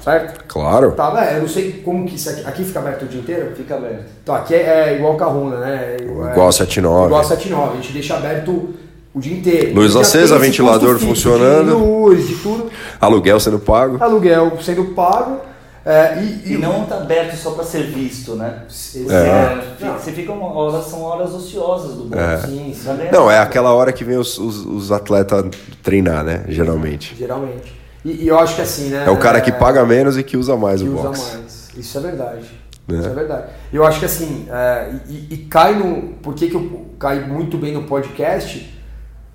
[0.00, 0.44] certo?
[0.48, 0.92] claro.
[0.92, 1.36] Tá, né?
[1.36, 3.54] eu não sei como que isso aqui, aqui fica aberto o dia inteiro.
[3.54, 4.04] Fica aberto.
[4.22, 5.96] Então, aqui é, é igual Carruna, né?
[6.00, 7.06] É, Igual a 79.
[7.06, 8.74] Igual a 79, a gente deixa aberto
[9.14, 9.74] o dia inteiro.
[9.74, 11.66] Luz acesa, ventilador funcionando.
[11.66, 12.70] De luz, de tudo.
[13.00, 14.02] Aluguel sendo pago.
[14.02, 15.40] Aluguel sendo pago.
[15.86, 18.62] é, e, E não tá aberto só para ser visto, né?
[18.68, 19.62] Você, É.
[19.78, 22.46] fica- você fica uma hora, são horas ociosas do bolso.
[22.48, 22.88] sim, sim.
[23.12, 25.44] Não, é aquela hora que vem os, os, os atletas
[25.82, 26.42] treinar, né?
[26.48, 27.14] Geralmente.
[27.16, 27.74] Geralmente.
[28.02, 29.04] E, e eu acho que assim, né?
[29.06, 31.34] É o cara que paga menos e que usa mais que o usa box.
[31.36, 31.68] mais.
[31.76, 32.44] Isso é verdade.
[32.88, 32.98] Né?
[33.00, 33.44] Isso é verdade.
[33.72, 36.14] Eu acho que assim, é, e, e cai no.
[36.22, 38.73] Por que, que eu cai muito bem no podcast?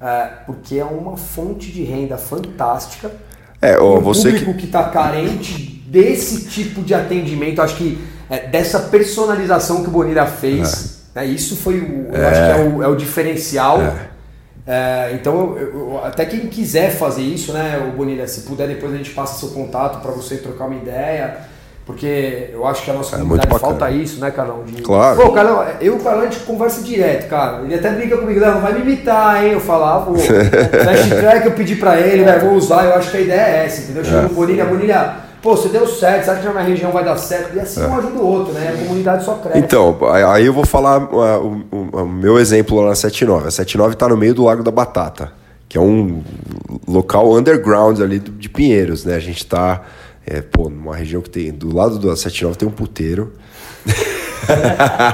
[0.01, 3.11] É, porque é uma fonte de renda fantástica.
[3.61, 4.65] É, você público que.
[4.65, 7.97] está carente desse tipo de atendimento, acho que
[8.29, 12.63] é, dessa personalização que o Bonilha fez, né, isso foi o, eu acho que é
[12.77, 13.79] o, é o diferencial.
[14.67, 18.93] É, então, eu- eu- até quem quiser fazer isso, né, o Bonilha, se puder, depois
[18.93, 21.37] a gente passa seu contato para você trocar uma ideia,
[21.89, 23.71] porque eu acho que a nossa É comunidade bacana.
[23.79, 24.63] falta isso, né, Carlão?
[24.63, 25.19] De- Claro.
[25.19, 27.63] Pô, Carlão, eu e o Carlão a gente conversa direto, cara.
[27.63, 29.53] Ele até briga comigo, não, vai me imitar, hein?
[29.53, 30.13] Eu falava, pô,
[31.19, 33.81] track eu pedi pra ele, velho, vou usar, eu acho que a ideia é essa,
[33.81, 34.05] entendeu?
[34.05, 37.17] Chega o Bonilha, Bonilha, pô, você deu certo, sabe que na minha região vai dar
[37.17, 37.55] certo?
[37.55, 38.71] E assim um ajuda o outro, né?
[38.75, 39.57] A comunidade só cresce.
[39.57, 39.97] Então,
[40.31, 43.47] aí eu vou falar uh, o, o- meu exemplo lá na 79.
[43.47, 45.31] A 79 está no meio do Lago da Batata,
[45.67, 46.21] que é um
[46.87, 49.15] local underground ali de Pinheiros, né?
[49.15, 49.37] A gente
[50.25, 51.51] está pô, numa região que tem.
[51.51, 53.33] Do lado da 79 tem um puteiro.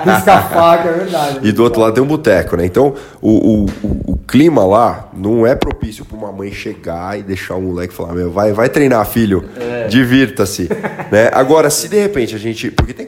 [0.06, 1.40] Risca a faca, é verdade.
[1.44, 2.66] E do outro lado tem um boteco, né?
[2.66, 7.56] Então, o, o, o, clima lá não é propício para uma mãe chegar e deixar
[7.56, 9.44] o moleque falar: Meu, vai, vai treinar, filho,
[9.90, 10.70] divirta-se.
[11.12, 11.30] né?
[11.34, 12.72] Agora, se de repente a gente.
[12.72, 13.05] Porque tem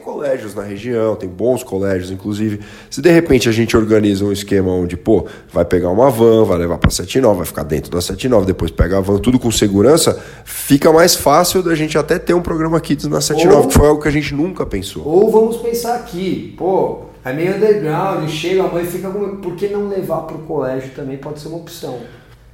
[0.52, 2.60] colégios na região, tem bons colégios, inclusive.
[2.90, 6.58] Se de repente a gente organiza um esquema onde, pô, vai pegar uma van, vai
[6.58, 10.18] levar para 79, vai ficar dentro da 79, depois pega a van, tudo com segurança,
[10.44, 13.88] fica mais fácil da gente até ter um programa Kids na 79, Ou- que foi
[13.88, 15.02] algo que a gente nunca pensou.
[15.06, 19.36] Ou vamos pensar aqui, pô, é meio underground, chega a mãe e fica com.
[19.36, 21.98] Por que não levar pro colégio também pode ser uma opção?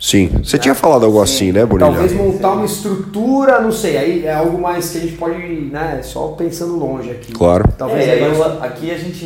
[0.05, 0.29] Sim.
[0.45, 1.91] Você tinha falado algo assim, né, Bonilha?
[1.91, 5.39] Talvez montar uma estrutura, não sei, aí é algo mais que a gente pode,
[5.73, 7.33] né, só pensando longe aqui.
[7.33, 7.65] Claro.
[7.79, 9.25] Talvez É, aí eu- aqui a gente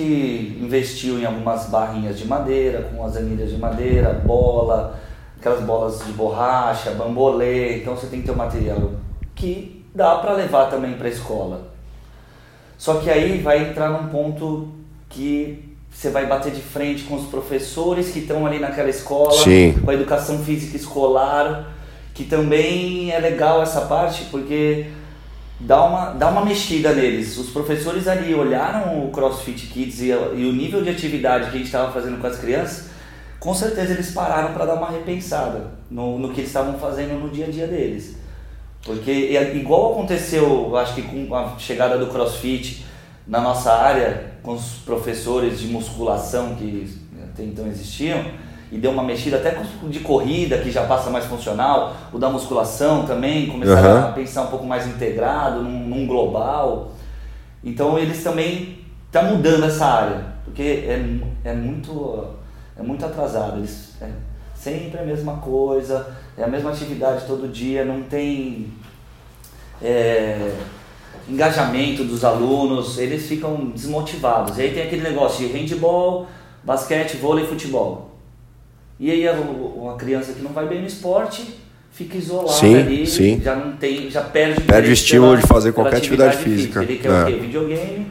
[0.62, 4.97] investiu em algumas barrinhas de madeira, com as anilhas de madeira, bola,
[5.41, 8.93] aquelas bolas de borracha, bambolê, então você tem que ter um material
[9.35, 11.72] que dá para levar também para a escola.
[12.76, 14.68] Só que aí vai entrar num ponto
[15.09, 19.74] que você vai bater de frente com os professores que estão ali naquela escola, Sim.
[19.84, 21.72] com a educação física escolar,
[22.14, 24.86] que também é legal essa parte porque
[25.59, 27.36] dá uma, dá uma mexida neles.
[27.36, 30.12] Os professores ali olharam o CrossFit Kids e, e
[30.47, 32.89] o nível de atividade que a gente estava fazendo com as crianças,
[33.41, 37.28] com certeza eles pararam para dar uma repensada no, no que eles estavam fazendo no
[37.28, 38.16] dia a dia deles.
[38.84, 39.11] Porque
[39.55, 42.84] igual aconteceu, acho que com a chegada do CrossFit
[43.29, 48.24] na nossa área, com os professores de musculação que até então existiam,
[48.72, 53.07] e deu uma mexida até de corrida, que já passa mais funcional, o da musculação
[53.07, 54.09] também, começaram uhum.
[54.09, 56.93] a pensar um pouco mais integrado, num, num global.
[57.62, 62.26] Então eles também estão tá mudando essa área, porque é, é, muito,
[62.79, 63.59] é muito atrasado.
[63.59, 64.09] Eles, é
[64.55, 68.72] sempre a mesma coisa, é a mesma atividade todo dia, não tem
[69.81, 70.53] é,
[71.29, 74.59] engajamento dos alunos, eles ficam desmotivados.
[74.59, 76.26] E aí tem aquele negócio de handball,
[76.64, 78.11] basquete, vôlei e futebol.
[78.99, 81.59] E aí uma criança que não vai bem no esporte
[81.91, 83.41] fica isolada sim, ali, sim.
[83.43, 86.81] já não tem, já perde, perde o estímulo pela, de fazer qualquer atividade, atividade física.
[86.81, 86.93] física.
[86.93, 87.22] Ele quer é.
[87.22, 87.47] o quê?
[87.47, 88.07] Videogame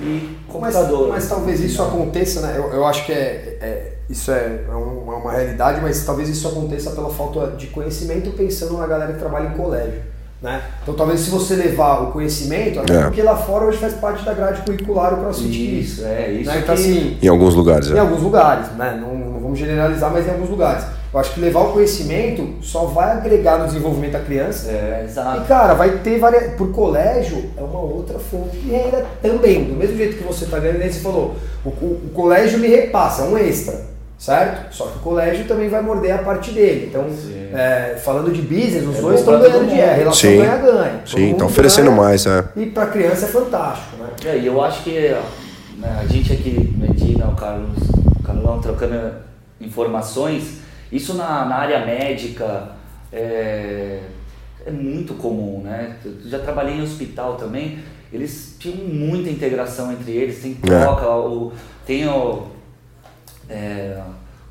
[0.00, 1.08] e computador.
[1.08, 2.54] Mas, mas talvez isso aconteça, né?
[2.56, 6.46] Eu, eu acho que é, é isso é, é uma, uma realidade, mas talvez isso
[6.46, 10.02] aconteça pela falta de conhecimento pensando na galera que trabalha em colégio.
[10.44, 10.60] Né?
[10.82, 13.02] Então talvez se você levar o conhecimento, até é.
[13.04, 16.50] porque lá fora hoje faz parte da grade curricular o CrossFit Isso, é isso.
[16.50, 16.58] Né?
[16.58, 17.94] Então, assim, em alguns lugares, é.
[17.94, 18.98] Em alguns lugares, né?
[19.00, 20.84] Não, não, vamos generalizar, mas em alguns lugares.
[21.14, 24.70] Eu acho que levar o conhecimento só vai agregar no desenvolvimento da criança.
[24.70, 25.40] É, exato.
[25.40, 26.52] E cara, vai ter várias.
[26.56, 29.64] Por colégio é uma outra fonte de renda também.
[29.64, 33.22] Do mesmo jeito que você está ganhando, você falou, o, o, o colégio me repassa,
[33.22, 33.93] é um extra
[34.24, 34.74] certo?
[34.74, 36.86] Só que o colégio também vai morder a parte dele.
[36.88, 37.04] Então,
[37.52, 41.02] é, falando de business, os é dois estão ganhando dinheiro, a relação ganha-ganha.
[41.04, 42.44] Sim, estão oferecendo ganha, mais, é.
[42.56, 44.08] E para criança é fantástico, né?
[44.24, 45.14] É, e eu acho que
[45.76, 47.76] né, a gente aqui, Medina, o Carlos,
[48.18, 49.12] o Carlão, trocando
[49.60, 50.60] informações,
[50.90, 52.70] isso na, na área médica
[53.12, 54.00] é,
[54.64, 55.96] é muito comum, né?
[56.02, 57.78] Eu já trabalhei em hospital também,
[58.10, 60.80] eles tinham muita integração entre eles, tem é.
[60.80, 61.52] troca, o,
[61.84, 62.53] tem o
[63.48, 64.00] é,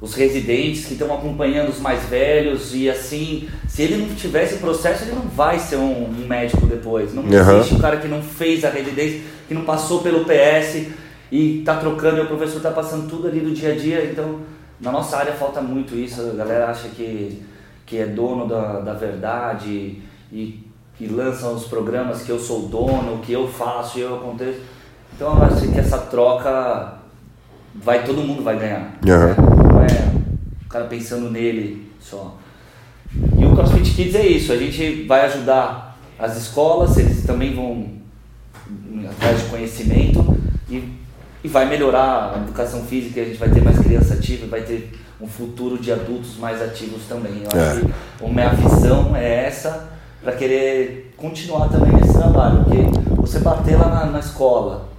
[0.03, 5.05] os residentes que estão acompanhando os mais velhos e assim, se ele não tivesse processo,
[5.05, 7.13] ele não vai ser um, um médico depois.
[7.13, 7.57] Não uhum.
[7.59, 10.87] existe um cara que não fez a residência, que não passou pelo PS
[11.31, 14.03] e está trocando e o professor está passando tudo ali do dia a dia.
[14.03, 14.41] Então,
[14.77, 16.19] na nossa área falta muito isso.
[16.19, 17.41] A galera acha que,
[17.85, 20.01] que é dono da, da verdade
[20.33, 20.67] e,
[20.99, 24.59] e lançam os programas que eu sou dono, que eu faço e eu aconteço.
[25.15, 27.02] Então, eu acho que essa troca
[27.75, 28.97] vai todo mundo vai ganhar.
[29.05, 29.27] Uhum.
[29.27, 29.35] Né?
[29.37, 30.23] Não é
[30.65, 32.37] o cara pensando nele só.
[33.37, 38.03] E o CrossFit Kids é isso, a gente vai ajudar as escolas, eles também vão
[39.09, 40.35] atrás de conhecimento
[40.69, 40.89] e,
[41.43, 44.93] e vai melhorar a educação física, a gente vai ter mais criança ativa, vai ter
[45.21, 47.43] um futuro de adultos mais ativos também.
[47.43, 47.71] Eu é.
[47.71, 49.89] acho que a minha visão é essa
[50.21, 54.89] para querer continuar também nesse trabalho, porque você bater lá na, na escola,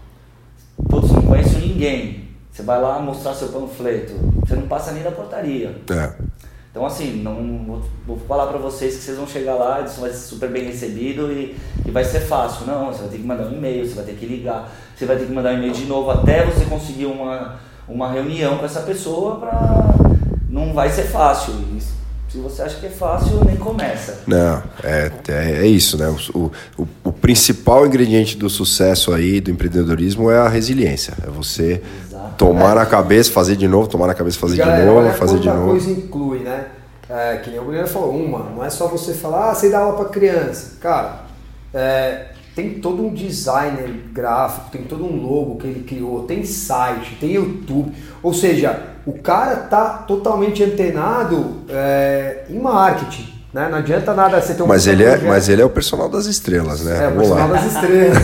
[0.89, 2.24] todos não conhecem ninguém,
[2.55, 4.13] você vai lá mostrar seu panfleto,
[4.47, 5.75] você não passa nem da portaria.
[5.91, 6.13] É.
[6.71, 10.11] Então, assim, não vou, vou falar para vocês que vocês vão chegar lá, isso vai
[10.11, 12.65] ser super bem recebido e, e vai ser fácil.
[12.65, 15.17] Não, você vai ter que mandar um e-mail, você vai ter que ligar, você vai
[15.17, 17.57] ter que mandar um e-mail de novo até você conseguir uma,
[17.89, 19.95] uma reunião com essa pessoa para
[20.49, 21.55] não vai ser fácil.
[22.29, 24.23] Se você acha que é fácil, nem começa.
[24.27, 26.09] Não, é, é, é isso, né?
[26.35, 31.15] O, o, o, principal ingrediente do sucesso aí, do empreendedorismo, é a resiliência.
[31.25, 31.81] É você
[32.37, 35.49] Tomar na cabeça, fazer de novo, tomar na cabeça, fazer Galera, de novo, fazer de
[35.49, 35.71] novo.
[35.71, 36.67] coisa inclui, né?
[37.09, 39.81] É, que nem o Guilherme falou, uma, não é só você falar, ah, você dá
[39.81, 40.79] aula para criança.
[40.81, 41.21] Cara,
[41.73, 47.17] é, tem todo um designer gráfico, tem todo um logo que ele criou, tem site,
[47.21, 47.93] tem YouTube.
[48.23, 53.34] Ou seja, o cara tá totalmente antenado é, em marketing.
[53.55, 53.69] Né?
[53.69, 56.27] Não adianta nada você ter um mas ele é Mas ele é o personal das
[56.27, 57.05] estrelas, né?
[57.05, 57.55] É, o personal lá.
[57.55, 58.19] das estrelas.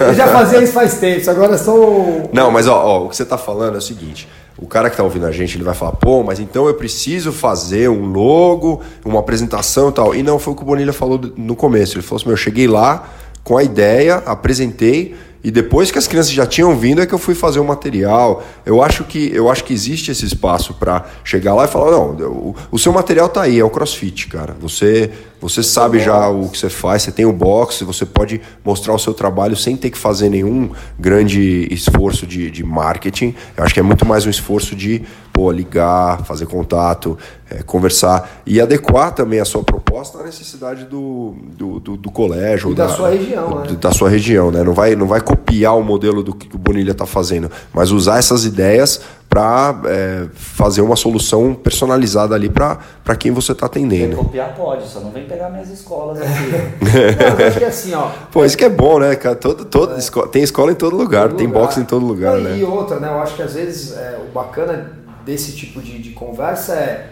[0.00, 2.30] Eu já fazia isso faz tempo, agora sou.
[2.32, 4.26] Não, mas ó, ó, o que você tá falando é o seguinte.
[4.56, 7.30] O cara que tá ouvindo a gente, ele vai falar, pô, mas então eu preciso
[7.30, 10.14] fazer um logo, uma apresentação e tal.
[10.14, 11.96] E não foi o que o Bonilha falou no começo.
[11.96, 13.06] Ele falou assim: meu, eu cheguei lá
[13.44, 17.18] com a ideia, apresentei e depois que as crianças já tinham vindo é que eu
[17.18, 18.42] fui fazer o material.
[18.64, 22.10] Eu acho que eu acho que existe esse espaço para chegar lá e falar não,
[22.10, 24.54] o, o seu material tá aí, é o CrossFit, cara.
[24.60, 25.10] Você
[25.40, 28.98] você sabe já o que você faz, você tem o box, você pode mostrar o
[28.98, 33.34] seu trabalho sem ter que fazer nenhum grande esforço de, de marketing.
[33.56, 35.02] Eu acho que é muito mais um esforço de
[35.32, 37.18] pô, ligar, fazer contato,
[37.50, 42.72] é, conversar e adequar também a sua proposta à necessidade do, do, do, do colégio.
[42.72, 43.76] E da, da, sua região, né?
[43.80, 44.62] Da sua região, né?
[44.62, 48.18] Não vai, não vai copiar o modelo do que o Bonilha está fazendo, mas usar
[48.18, 49.00] essas ideias
[49.30, 52.80] para é, fazer uma solução personalizada ali para
[53.16, 54.16] quem você está atendendo.
[54.16, 56.50] Quem copiar pode, só não vem pegar minhas escolas aqui.
[57.16, 58.10] não, eu acho que é assim, ó.
[58.32, 59.36] Pô, isso que é bom, né, cara?
[59.36, 59.98] Todo, todo, é.
[59.98, 61.62] escola, tem escola em todo lugar, todo tem lugar.
[61.62, 62.58] boxe em todo lugar, não, né?
[62.58, 63.08] E outra, né?
[63.08, 67.10] Eu acho que às vezes é, o bacana desse tipo de, de conversa é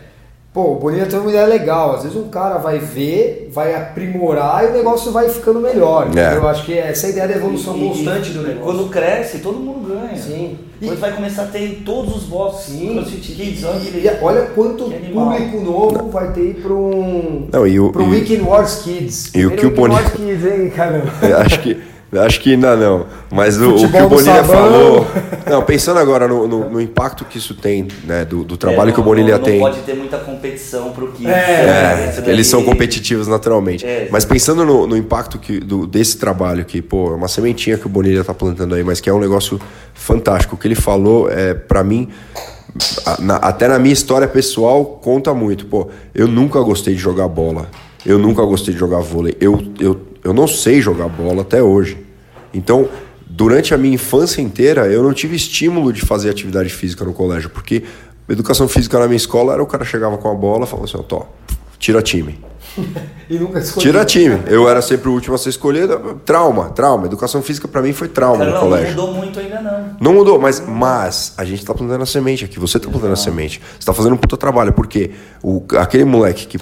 [0.59, 1.95] Pô, o Bonilha tem uma ideia legal.
[1.95, 6.09] Às vezes um cara vai ver, vai aprimorar e o negócio vai ficando melhor.
[6.17, 6.37] É.
[6.37, 8.65] Eu acho que essa é a ideia da evolução e, constante do negócio.
[8.65, 10.17] Quando cresce, todo mundo ganha.
[10.17, 10.59] Sim.
[10.81, 11.01] Depois e...
[11.01, 12.75] vai começar a ter em todos os boxes.
[12.75, 12.95] Sim.
[12.95, 13.65] CrossFit Kids.
[13.65, 16.11] Olha, e, olha quanto público novo Não.
[16.11, 18.09] vai ter para um, Não, e o, pro e...
[18.09, 19.31] Weekend Wars Kids.
[19.35, 20.01] E o que o Bonilha...
[20.01, 21.13] Wars Kids, hein, caramba.
[21.45, 21.81] acho que...
[22.11, 23.07] Acho que ainda não.
[23.31, 25.07] Mas o, o que o Bonilha falou.
[25.47, 28.25] Não, pensando agora no, no, no, impacto que isso tem, né?
[28.25, 29.61] Do, do trabalho é, não, que o Bonilha não, tem.
[29.61, 31.31] Não pode ter muita competição pro Kids.
[31.31, 33.85] É, é eles são competitivos naturalmente.
[33.85, 37.77] É, mas pensando no, no impacto que, do, desse trabalho, que, pô, é uma sementinha
[37.77, 39.61] que o Bonilha tá plantando aí, mas que é um negócio
[39.93, 40.55] fantástico.
[40.55, 42.09] O que ele falou, é, para mim,
[43.19, 45.67] na, até na minha história pessoal, conta muito.
[45.67, 47.69] Pô, eu nunca gostei de jogar bola.
[48.07, 49.37] Eu nunca gostei de jogar vôlei.
[49.41, 51.99] Eu, eu eu não sei jogar bola até hoje.
[52.53, 52.89] Então,
[53.27, 57.51] durante a minha infância inteira, eu não tive estímulo de fazer atividade física no colégio,
[57.51, 57.85] porque
[58.29, 60.99] educação física na minha escola era o cara chegava com a bola e falava assim:
[61.11, 61.23] ó,
[61.79, 62.39] tira time.
[63.29, 64.41] e nunca Tira time.
[64.47, 66.21] Eu era sempre o último a ser escolhido.
[66.25, 67.07] Trauma, trauma.
[67.07, 68.97] Educação física para mim foi trauma Cara, no colégio.
[68.97, 69.97] Não mudou muito ainda não.
[70.01, 72.59] Não mudou, mas, mas a gente tá plantando a semente aqui.
[72.59, 73.61] Você tá plantando a semente.
[73.79, 75.11] Você tá fazendo um puta trabalho, porque
[75.43, 76.59] o, aquele moleque que,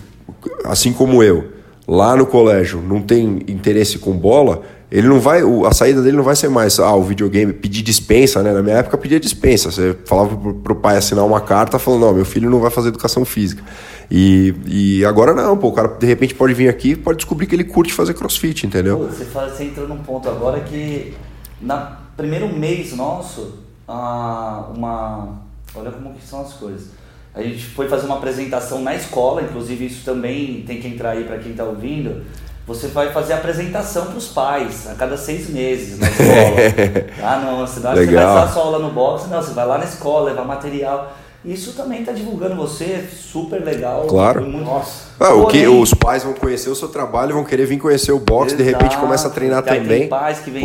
[0.65, 1.56] assim como eu,
[1.87, 6.25] lá no colégio não tem interesse com bola, ele não vai, a saída dele não
[6.25, 8.53] vai ser mais ah, o videogame, pedir dispensa, né?
[8.53, 9.71] Na minha época pedia dispensa.
[9.71, 13.25] Você falava pro, pai assinar uma carta falando, não, meu filho não vai fazer educação
[13.25, 13.63] física.
[14.11, 17.57] E, e agora não, pô, o cara de repente pode vir aqui pode descobrir que
[17.57, 18.99] ele curte fazer crossfit, entendeu?
[18.99, 21.15] Pô, você, fala, você entrou num ponto agora que
[21.61, 23.59] na primeiro mês nosso,
[23.89, 25.47] ah, uma.
[25.75, 26.91] Olha como que são as coisas
[27.37, 31.25] a gente foi fazer uma apresentação na escola, inclusive isso também tem que entrar aí
[31.25, 32.25] para quem está ouvindo.
[32.67, 37.07] Você vai fazer apresentação para os pais a cada seis meses na escola.
[37.23, 39.77] ah, não, você não você vai dar sua aula no box, não, você vai lá
[39.77, 41.13] na escola, levar material.
[41.45, 44.07] Isso também está divulgando você, super legal.
[44.09, 44.41] Claro.
[44.41, 44.65] Muito...
[44.65, 45.05] Nossa.
[45.21, 48.19] Ah, o que os pais vão conhecer o seu trabalho, vão querer vir conhecer o
[48.19, 48.65] box, Exato.
[48.65, 50.01] de repente começa a treinar também.
[50.01, 50.65] Tem pais que vêm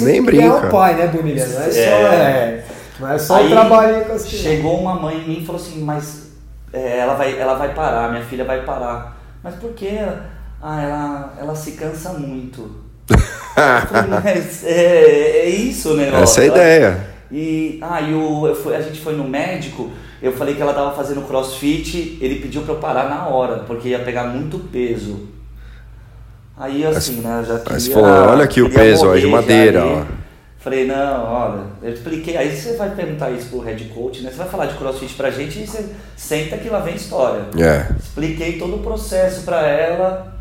[0.00, 0.44] nem brinca.
[0.44, 1.46] É o pai, né, Bonilha?
[1.46, 1.70] Não é, é.
[1.70, 1.78] só.
[1.78, 2.64] É.
[2.98, 5.60] Não é só Aí, o trabalho com as Chegou uma mãe em mim e falou
[5.60, 6.32] assim, mas
[6.72, 9.16] é, ela, vai, ela vai parar, minha filha vai parar.
[9.42, 9.98] Mas por quê?
[10.62, 12.84] Ah, ela, ela se cansa muito.
[14.24, 16.22] mas é, é isso o negócio.
[16.22, 17.06] Essa é a ideia.
[17.30, 19.90] E, ah, o, fui, a gente foi no médico,
[20.22, 23.88] eu falei que ela estava fazendo crossfit, ele pediu para eu parar na hora, porque
[23.88, 25.28] ia pegar muito peso.
[26.56, 30.04] Aí assim, né, já queria, Mas falou, olha aqui o peso, ó, de madeira, ó.
[30.66, 32.36] Falei, não, olha, eu expliquei.
[32.36, 34.30] Aí você vai perguntar isso pro head coach, né?
[34.32, 37.44] Você vai falar de crossfit pra gente e você senta que lá vem história.
[37.56, 37.94] É.
[37.96, 40.35] Expliquei todo o processo pra ela.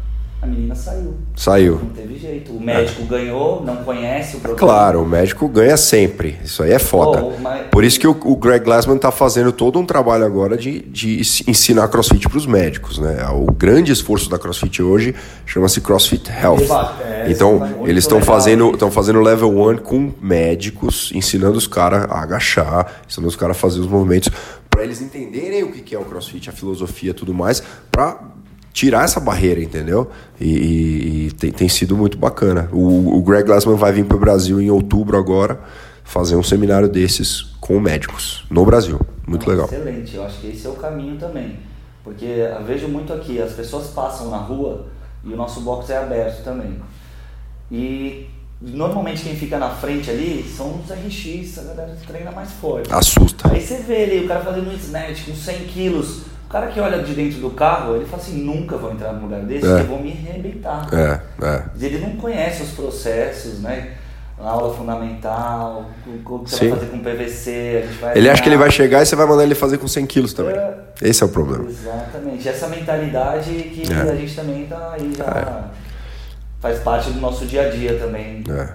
[0.45, 1.15] A menina saiu.
[1.35, 1.79] Saiu.
[1.83, 2.51] Não teve jeito.
[2.51, 3.05] O médico é.
[3.05, 4.59] ganhou, não conhece o problema.
[4.59, 6.37] Claro, o médico ganha sempre.
[6.43, 7.23] Isso aí é foda.
[7.23, 7.65] Oh, mas...
[7.71, 11.19] Por isso que o, o Greg Glassman está fazendo todo um trabalho agora de, de
[11.47, 12.99] ensinar crossfit para os médicos.
[12.99, 13.27] Né?
[13.33, 15.15] O grande esforço da crossfit hoje
[15.47, 16.69] chama-se CrossFit Health.
[17.01, 22.21] É, então, eles estão fazendo, estão fazendo level 1 com médicos, ensinando os caras a
[22.21, 24.29] agachar, ensinando os caras a fazer os movimentos
[24.75, 28.19] para eles entenderem o que é o CrossFit, a filosofia e tudo mais, para
[28.75, 30.11] tirar essa barreira, entendeu?
[30.39, 32.67] E, e, e tem, tem, sido muito bacana.
[32.73, 35.61] O, o Greg Glassman vai vir para o Brasil em outubro agora
[36.03, 38.99] fazer um seminário desses com médicos no Brasil.
[39.25, 39.65] Muito legal.
[39.65, 41.57] Excelente, eu acho que esse é o caminho também.
[42.03, 44.87] Porque eu vejo muito aqui, as pessoas passam na rua
[45.23, 46.77] e o nosso box é aberto também.
[47.71, 48.27] E
[48.59, 52.91] normalmente quem fica na frente ali são os RX, a galera que treina mais forte.
[52.91, 53.49] Assusta.
[53.49, 57.03] Aí você vê ali o cara fazendo um snatch com 100 quilos cara que olha
[57.03, 59.81] de dentro do carro, ele fala assim, nunca vou entrar num lugar desse, é.
[59.81, 60.87] eu vou me arrebentar.
[60.93, 61.63] É, é.
[61.81, 63.95] Ele não conhece os processos, né?
[64.39, 66.69] A aula fundamental, o que você Sim.
[66.69, 67.85] vai fazer com PVC,
[68.15, 70.33] Ele acha que ele vai chegar e você vai mandar ele fazer com 100 quilos
[70.33, 70.55] também.
[70.55, 71.69] É, Esse é o problema.
[71.69, 72.47] Exatamente.
[72.47, 74.11] Essa mentalidade que é.
[74.11, 75.63] a gente também tá aí já é.
[76.61, 78.69] faz parte do nosso dia a dia também é.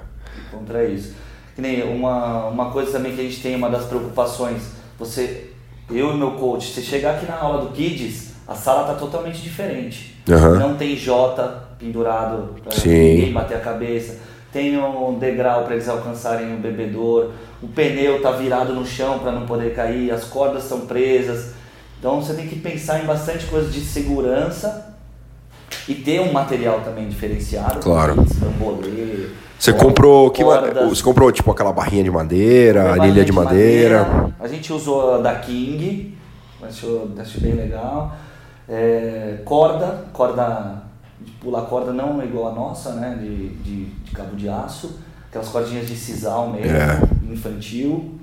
[0.51, 1.15] contra isso.
[1.55, 4.63] Que nem uma, uma coisa também que a gente tem, uma das preocupações,
[4.99, 5.50] você
[5.93, 9.41] eu e meu coach, você chegar aqui na aula do Kids, a sala tá totalmente
[9.41, 10.17] diferente.
[10.29, 10.59] Uhum.
[10.59, 12.89] Não tem J pendurado Sim.
[12.89, 14.19] ninguém bater a cabeça.
[14.53, 17.31] tem um degrau para eles alcançarem o bebedor,
[17.63, 21.53] o pneu está virado no chão para não poder cair, as cordas estão presas.
[21.99, 24.97] Então você tem que pensar em bastante coisa de segurança
[25.87, 27.81] e ter um material também diferenciado.
[27.81, 28.17] Claro.
[28.17, 29.29] Bambolê,
[29.61, 34.05] você comprou que você comprou tipo aquela barrinha de madeira, anilha de madeira.
[34.05, 34.35] madeira.
[34.41, 36.17] A gente usou a da King,
[36.63, 38.17] achou, achei bem legal.
[38.67, 40.83] É, corda, corda
[41.21, 43.19] de pular corda não igual a nossa, né?
[43.21, 44.99] De, de, de cabo de aço,
[45.29, 47.03] aquelas cordinhas de sisal mesmo, é.
[47.31, 48.19] infantil.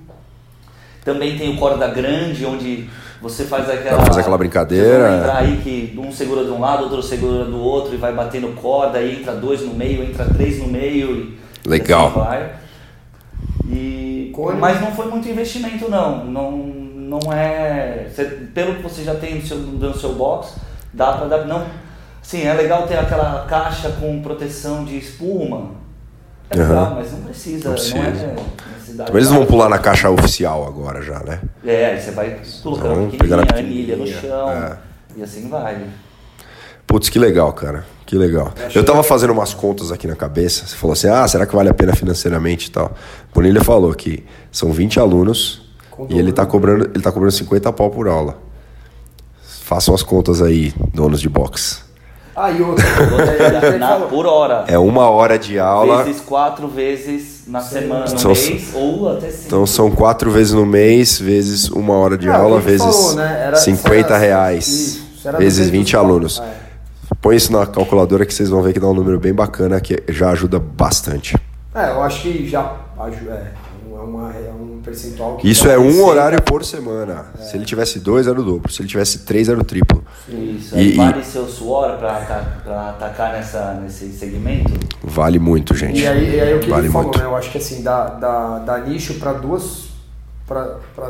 [1.05, 2.89] Também tem o corda grande, onde
[3.21, 4.05] você faz aquela.
[4.05, 5.17] Faz aquela brincadeira.
[5.17, 8.49] Entrar aí que um segura de um lado, outro segura do outro e vai batendo
[8.55, 11.37] corda, aí entra dois no meio, entra três no meio.
[11.65, 12.07] E Legal.
[12.07, 12.51] Assim vai.
[13.69, 16.25] E, mas não foi muito investimento não.
[16.25, 18.07] Não, não é.
[18.09, 20.55] Você, pelo que você já tem no seu, no seu box,
[20.93, 21.45] dá para dar.
[21.45, 21.65] Não,
[22.21, 25.77] sim, é legal ter aquela caixa com proteção de espuma
[26.49, 27.69] é legal, mas não precisa.
[27.69, 27.97] Não, precisa.
[27.97, 28.35] não é
[28.87, 29.11] necessidade.
[29.15, 31.41] Eles vão pular na caixa oficial agora já, né?
[31.65, 34.77] É, aí você vai colocando então, a anilha no chão é.
[35.15, 35.85] e assim vai.
[36.85, 37.85] Putz, que legal, cara.
[38.05, 38.53] Que legal.
[38.73, 40.65] Eu tava fazendo umas contas aqui na cabeça.
[40.65, 42.95] Você falou assim: ah, será que vale a pena financeiramente e tal?
[43.33, 45.69] Bonilha falou que são 20 alunos
[46.09, 48.39] e ele tá, cobrando, ele tá cobrando 50 pau por aula.
[49.41, 51.86] Façam as contas aí, donos de box.
[52.39, 52.85] Ah, e outra.
[53.79, 54.63] na, por hora.
[54.67, 56.03] É uma hora de aula.
[56.03, 59.45] Vezes quatro vezes na semana, no são, mês, ou até cinco.
[59.47, 63.45] Então são quatro vezes no mês, vezes uma hora de ah, aula, vezes falou, né?
[63.47, 64.67] era, 50 era, reais.
[64.67, 66.39] Isso, vezes 20 alunos.
[66.39, 67.15] Ah, é.
[67.19, 70.03] Põe isso na calculadora que vocês vão ver que dá um número bem bacana que
[70.07, 71.35] já ajuda bastante.
[71.73, 73.31] É, eu acho que já ajuda.
[73.31, 73.51] É,
[73.97, 75.49] é, uma, é um percentual que.
[75.49, 77.25] Isso é um horário por semana.
[77.39, 77.41] É.
[77.41, 78.71] Se ele tivesse dois, era o dobro.
[78.71, 80.03] Se ele tivesse três, era o triplo.
[80.29, 80.77] Isso.
[80.77, 81.25] E, vale e...
[81.25, 84.71] seu suor para atacar nessa, nesse segmento?
[85.03, 86.01] Vale muito, gente.
[86.01, 87.19] E aí, e aí o que vale ele falou, muito.
[87.19, 87.25] né?
[87.25, 89.87] Eu acho que assim, dá, dá, dá nicho para duas.
[90.45, 91.09] Para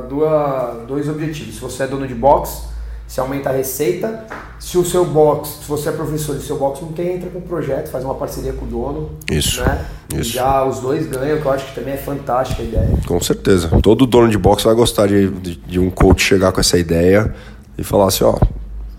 [0.87, 1.55] dois objetivos.
[1.55, 2.69] Se você é dono de box,
[3.07, 4.25] você aumenta a receita.
[4.59, 7.29] Se o seu box, se você é professor e o seu box não tem, entra
[7.29, 9.11] com um projeto, faz uma parceria com o dono.
[9.31, 9.61] Isso.
[9.61, 9.85] Né?
[10.13, 10.31] Isso.
[10.31, 12.89] E já os dois ganham, que eu acho que também é fantástica a ideia.
[13.07, 13.69] Com certeza.
[13.81, 17.33] Todo dono de box vai gostar de, de, de um coach chegar com essa ideia
[17.77, 18.37] e falar assim, ó,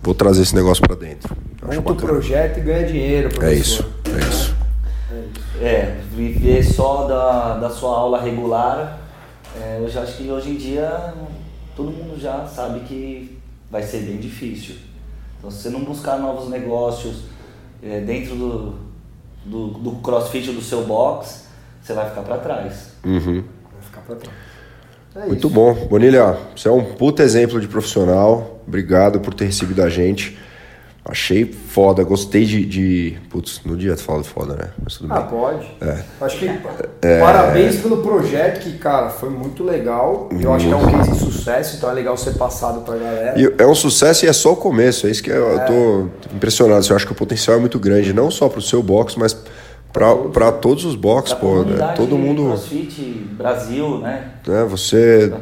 [0.03, 1.37] vou trazer esse negócio para dentro.
[1.63, 3.51] Monta o projeto e ganha dinheiro, professor.
[3.51, 4.59] É isso, é isso.
[5.61, 9.01] É, viver só da, da sua aula regular,
[9.61, 11.13] é, eu já acho que hoje em dia
[11.77, 13.38] todo mundo já sabe que
[13.71, 14.77] vai ser bem difícil.
[15.39, 17.25] Então, se você não buscar novos negócios
[17.83, 18.75] é, dentro do,
[19.45, 21.47] do, do crossfit do seu box,
[21.83, 22.93] você vai ficar para trás.
[23.05, 23.45] Uhum.
[23.73, 24.37] Vai ficar para trás.
[25.17, 25.51] É Muito isso.
[25.51, 25.75] bom.
[25.87, 28.63] Bonilha, você é um puta exemplo de profissional.
[28.67, 30.39] Obrigado por ter recebido a gente.
[31.05, 32.67] Achei foda, gostei de.
[32.67, 33.19] de...
[33.31, 34.69] Putz, no dia tu fala foda, né?
[34.83, 35.31] Mas tudo ah, bem.
[35.31, 35.67] pode.
[35.81, 36.05] É.
[36.21, 36.51] Acho que
[37.01, 37.21] é...
[37.21, 40.29] parabéns pelo projeto, que, cara, foi muito legal.
[40.39, 43.41] Eu acho que é um case de sucesso, então é legal ser passado pra galera.
[43.41, 45.63] E é um sucesso e é só o começo, é isso que eu, é.
[45.63, 46.87] eu tô impressionado.
[46.87, 49.35] Eu acho que o potencial é muito grande, não só pro seu box, mas
[49.93, 51.95] para todos os boxes, pô, né?
[51.97, 52.49] todo mundo.
[52.49, 53.01] CrossFit
[53.33, 54.33] Brasil, né?
[54.47, 55.33] É, você,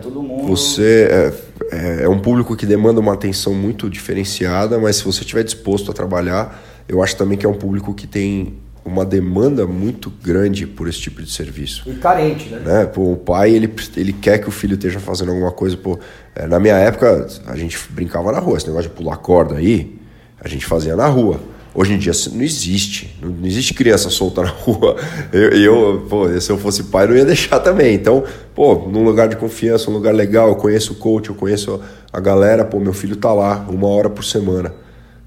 [0.46, 1.32] você é,
[1.70, 5.90] é, é, um público que demanda uma atenção muito diferenciada, mas se você estiver disposto
[5.90, 10.64] a trabalhar, eu acho também que é um público que tem uma demanda muito grande
[10.64, 11.82] por esse tipo de serviço.
[11.90, 12.60] E carente, né?
[12.60, 12.86] né?
[12.86, 15.76] Pô, o pai, ele, ele quer que o filho esteja fazendo alguma coisa.
[15.76, 15.98] Pô,
[16.34, 18.56] é, na minha época, a gente brincava na rua.
[18.56, 19.98] Esse negócio de pular corda aí,
[20.40, 21.40] a gente fazia na rua.
[21.78, 23.14] Hoje em dia não existe.
[23.22, 24.96] Não existe criança solta na rua.
[25.30, 27.94] Eu, eu, pô, se eu fosse pai, não ia deixar também.
[27.94, 28.24] Então,
[28.54, 31.78] pô, num lugar de confiança, um lugar legal, eu conheço o coach, eu conheço
[32.10, 34.72] a galera, pô, meu filho tá lá, uma hora por semana.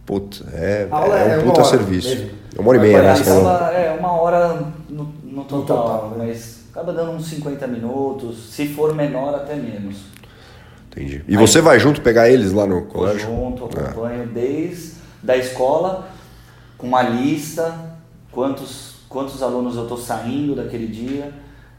[0.07, 2.09] Puta, é, é, é um puta serviço.
[2.09, 2.31] Mesmo.
[2.57, 3.13] É uma hora e meia, né?
[3.75, 6.25] É, uma hora no, no total, no total né?
[6.25, 9.97] mas acaba dando uns 50 minutos, se for menor, até menos.
[10.89, 11.23] Entendi.
[11.27, 13.27] E Aí, você vai junto pegar eles lá no colégio?
[13.27, 14.25] junto, acompanho é.
[14.25, 16.07] desde da escola
[16.79, 17.75] com uma lista,
[18.31, 21.31] quantos, quantos alunos eu estou saindo daquele dia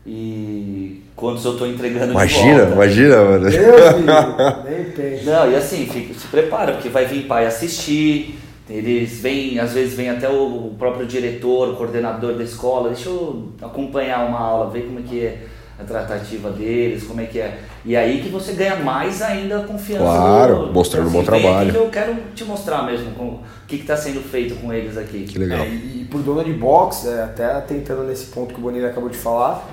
[0.07, 2.75] e quantos eu estou entregando imagina, de volta.
[2.75, 3.51] Imagina, mano.
[3.51, 8.39] Deus, Não, e assim, fica, se prepara, porque vai vir pai assistir,
[8.69, 13.49] eles vêm, às vezes vem até o próprio diretor, o coordenador da escola, deixa eu
[13.61, 15.47] acompanhar uma aula, ver como é que é
[15.81, 17.59] a tratativa deles, como é que é.
[17.85, 20.05] E aí que você ganha mais ainda confiança.
[20.05, 21.75] Claro, no, mostrando assim, um bom trabalho.
[21.75, 25.25] eu quero te mostrar mesmo com, o que está sendo feito com eles aqui.
[25.25, 25.61] Que legal.
[25.61, 28.89] É, e, e por dono de box, é, até tentando nesse ponto que o Bonilha
[28.89, 29.67] acabou de falar,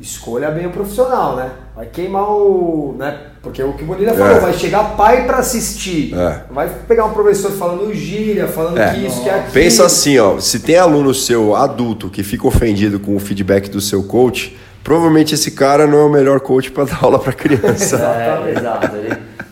[0.00, 1.50] escolha bem o profissional, né?
[1.74, 2.94] Vai queimar o.
[2.98, 3.18] Né?
[3.42, 4.40] Porque o que o Bonilha falou, é.
[4.40, 6.14] vai chegar pai para assistir.
[6.14, 6.44] É.
[6.50, 8.94] Vai pegar um professor falando gíria, falando é.
[8.94, 9.52] que isso, que é aquilo.
[9.52, 13.80] Pensa assim, ó, se tem aluno seu adulto que fica ofendido com o feedback do
[13.80, 14.56] seu coach,
[14.88, 17.96] provavelmente esse cara não é o melhor coach para dar aula para criança.
[17.98, 18.96] é, exato.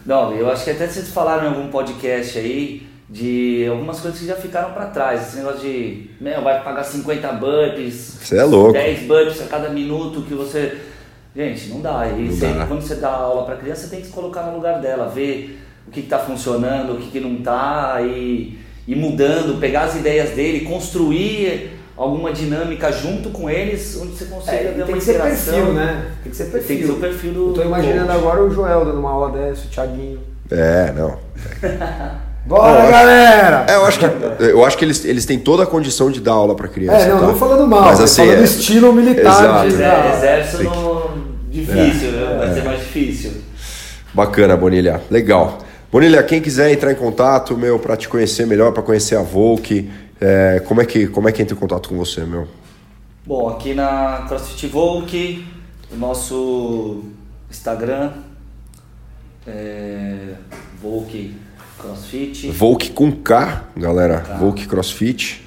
[0.06, 4.26] Não, eu acho que até vocês falaram em algum podcast aí de algumas coisas que
[4.26, 5.28] já ficaram para trás.
[5.28, 8.16] Esse negócio de, meu, vai pagar 50 burpees.
[8.22, 8.72] Você é louco.
[8.72, 10.78] 10 burpees a cada minuto que você.
[11.36, 12.08] Gente, não dá.
[12.08, 12.66] E não você, dá.
[12.66, 15.60] quando você dá aula para criança, você tem que se colocar no lugar dela, ver
[15.86, 18.58] o que está funcionando, o que, que não está e
[18.88, 24.56] ir mudando, pegar as ideias dele, construir alguma dinâmica junto com eles, onde você consiga
[24.56, 24.96] é, ter uma interação.
[24.96, 26.06] Tem que ser perfil, né?
[26.22, 26.68] Tem que ser perfil.
[26.68, 27.48] Tem que ser o perfil do.
[27.48, 28.18] Eu tô imaginando coach.
[28.18, 30.20] agora o Joel dando uma aula dessa, o Thiaguinho.
[30.50, 31.18] É, não.
[32.46, 33.64] Bora, eu galera!
[33.64, 36.20] Acho, é, eu acho que, eu acho que eles, eles têm toda a condição de
[36.20, 37.04] dar aula para criança.
[37.04, 37.26] É, não, tá?
[37.26, 39.66] não falando mal, mas assim, falando é, estilo militar.
[39.66, 39.82] Exato.
[39.82, 41.10] É, exército no...
[41.50, 43.32] difícil, é, vai ser mais difícil.
[44.14, 45.00] Bacana, Bonilha.
[45.10, 45.58] Legal.
[45.90, 49.90] Bonilha, quem quiser entrar em contato, meu, para te conhecer melhor, para conhecer a Volk,
[50.20, 52.46] é, como, é que, como é que entra em contato com você, meu?
[53.26, 55.44] Bom, aqui na CrossFit Volk,
[55.92, 57.02] o nosso
[57.50, 58.12] Instagram
[59.46, 60.34] é
[60.80, 61.34] Volk
[61.78, 62.50] CrossFit.
[62.50, 64.20] Volk com K, galera.
[64.20, 64.34] K.
[64.36, 65.44] Volk CrossFit.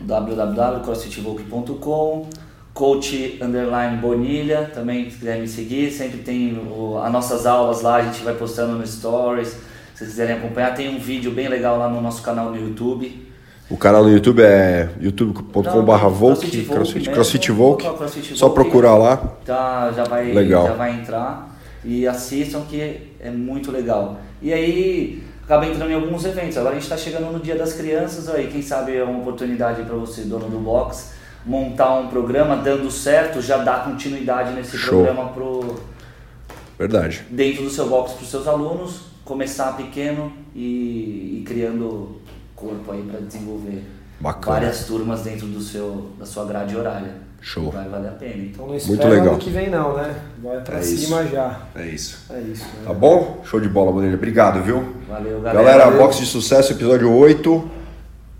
[0.00, 2.26] www.crossfitvolk.com
[2.72, 7.96] Coach Underline Bonilha, também se quiser me seguir, sempre tem o, as nossas aulas lá,
[7.96, 9.48] a gente vai postando no Stories.
[9.48, 9.56] Se
[9.94, 13.25] vocês quiserem acompanhar, tem um vídeo bem legal lá no nosso canal no YouTube.
[13.68, 17.84] O canal no YouTube é youtube.com.br Volk, CrossFit, CrossFit Volk.
[18.34, 19.16] Só procurar lá.
[19.44, 20.68] Tá, já vai, legal.
[20.68, 24.20] já vai entrar e assistam que é muito legal.
[24.40, 26.56] E aí acaba entrando em alguns eventos.
[26.56, 29.82] Agora a gente está chegando no Dia das Crianças, aí quem sabe é uma oportunidade
[29.82, 31.14] para você, dono do box,
[31.44, 35.04] montar um programa dando certo, já dar continuidade nesse Show.
[35.04, 35.76] programa pro
[36.78, 37.24] Verdade.
[37.30, 42.20] Dentro do seu box para os seus alunos, começar pequeno e, e criando
[42.56, 43.84] corpo aí para desenvolver
[44.18, 44.56] Bacana.
[44.60, 47.26] várias turmas dentro do seu, da sua grade horária.
[47.40, 47.70] Show.
[47.70, 48.42] Vai valer a pena.
[48.42, 49.28] Então não Muito legal.
[49.28, 50.16] ano que vem não, né?
[50.42, 51.32] Vai pra é cima isso.
[51.32, 51.60] já.
[51.76, 52.18] É isso.
[52.30, 52.64] É isso.
[52.64, 52.82] Né?
[52.86, 53.42] Tá bom?
[53.44, 54.16] Show de bola, Bonilha.
[54.16, 54.96] Obrigado, viu?
[55.08, 55.64] Valeu, galera.
[55.64, 55.98] Galera, Valeu.
[56.00, 57.70] Box de Sucesso, episódio 8.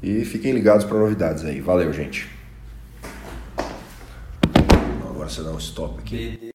[0.03, 1.61] E fiquem ligados para novidades aí.
[1.61, 2.29] Valeu, gente.
[5.09, 6.51] Agora você dá um stop aqui.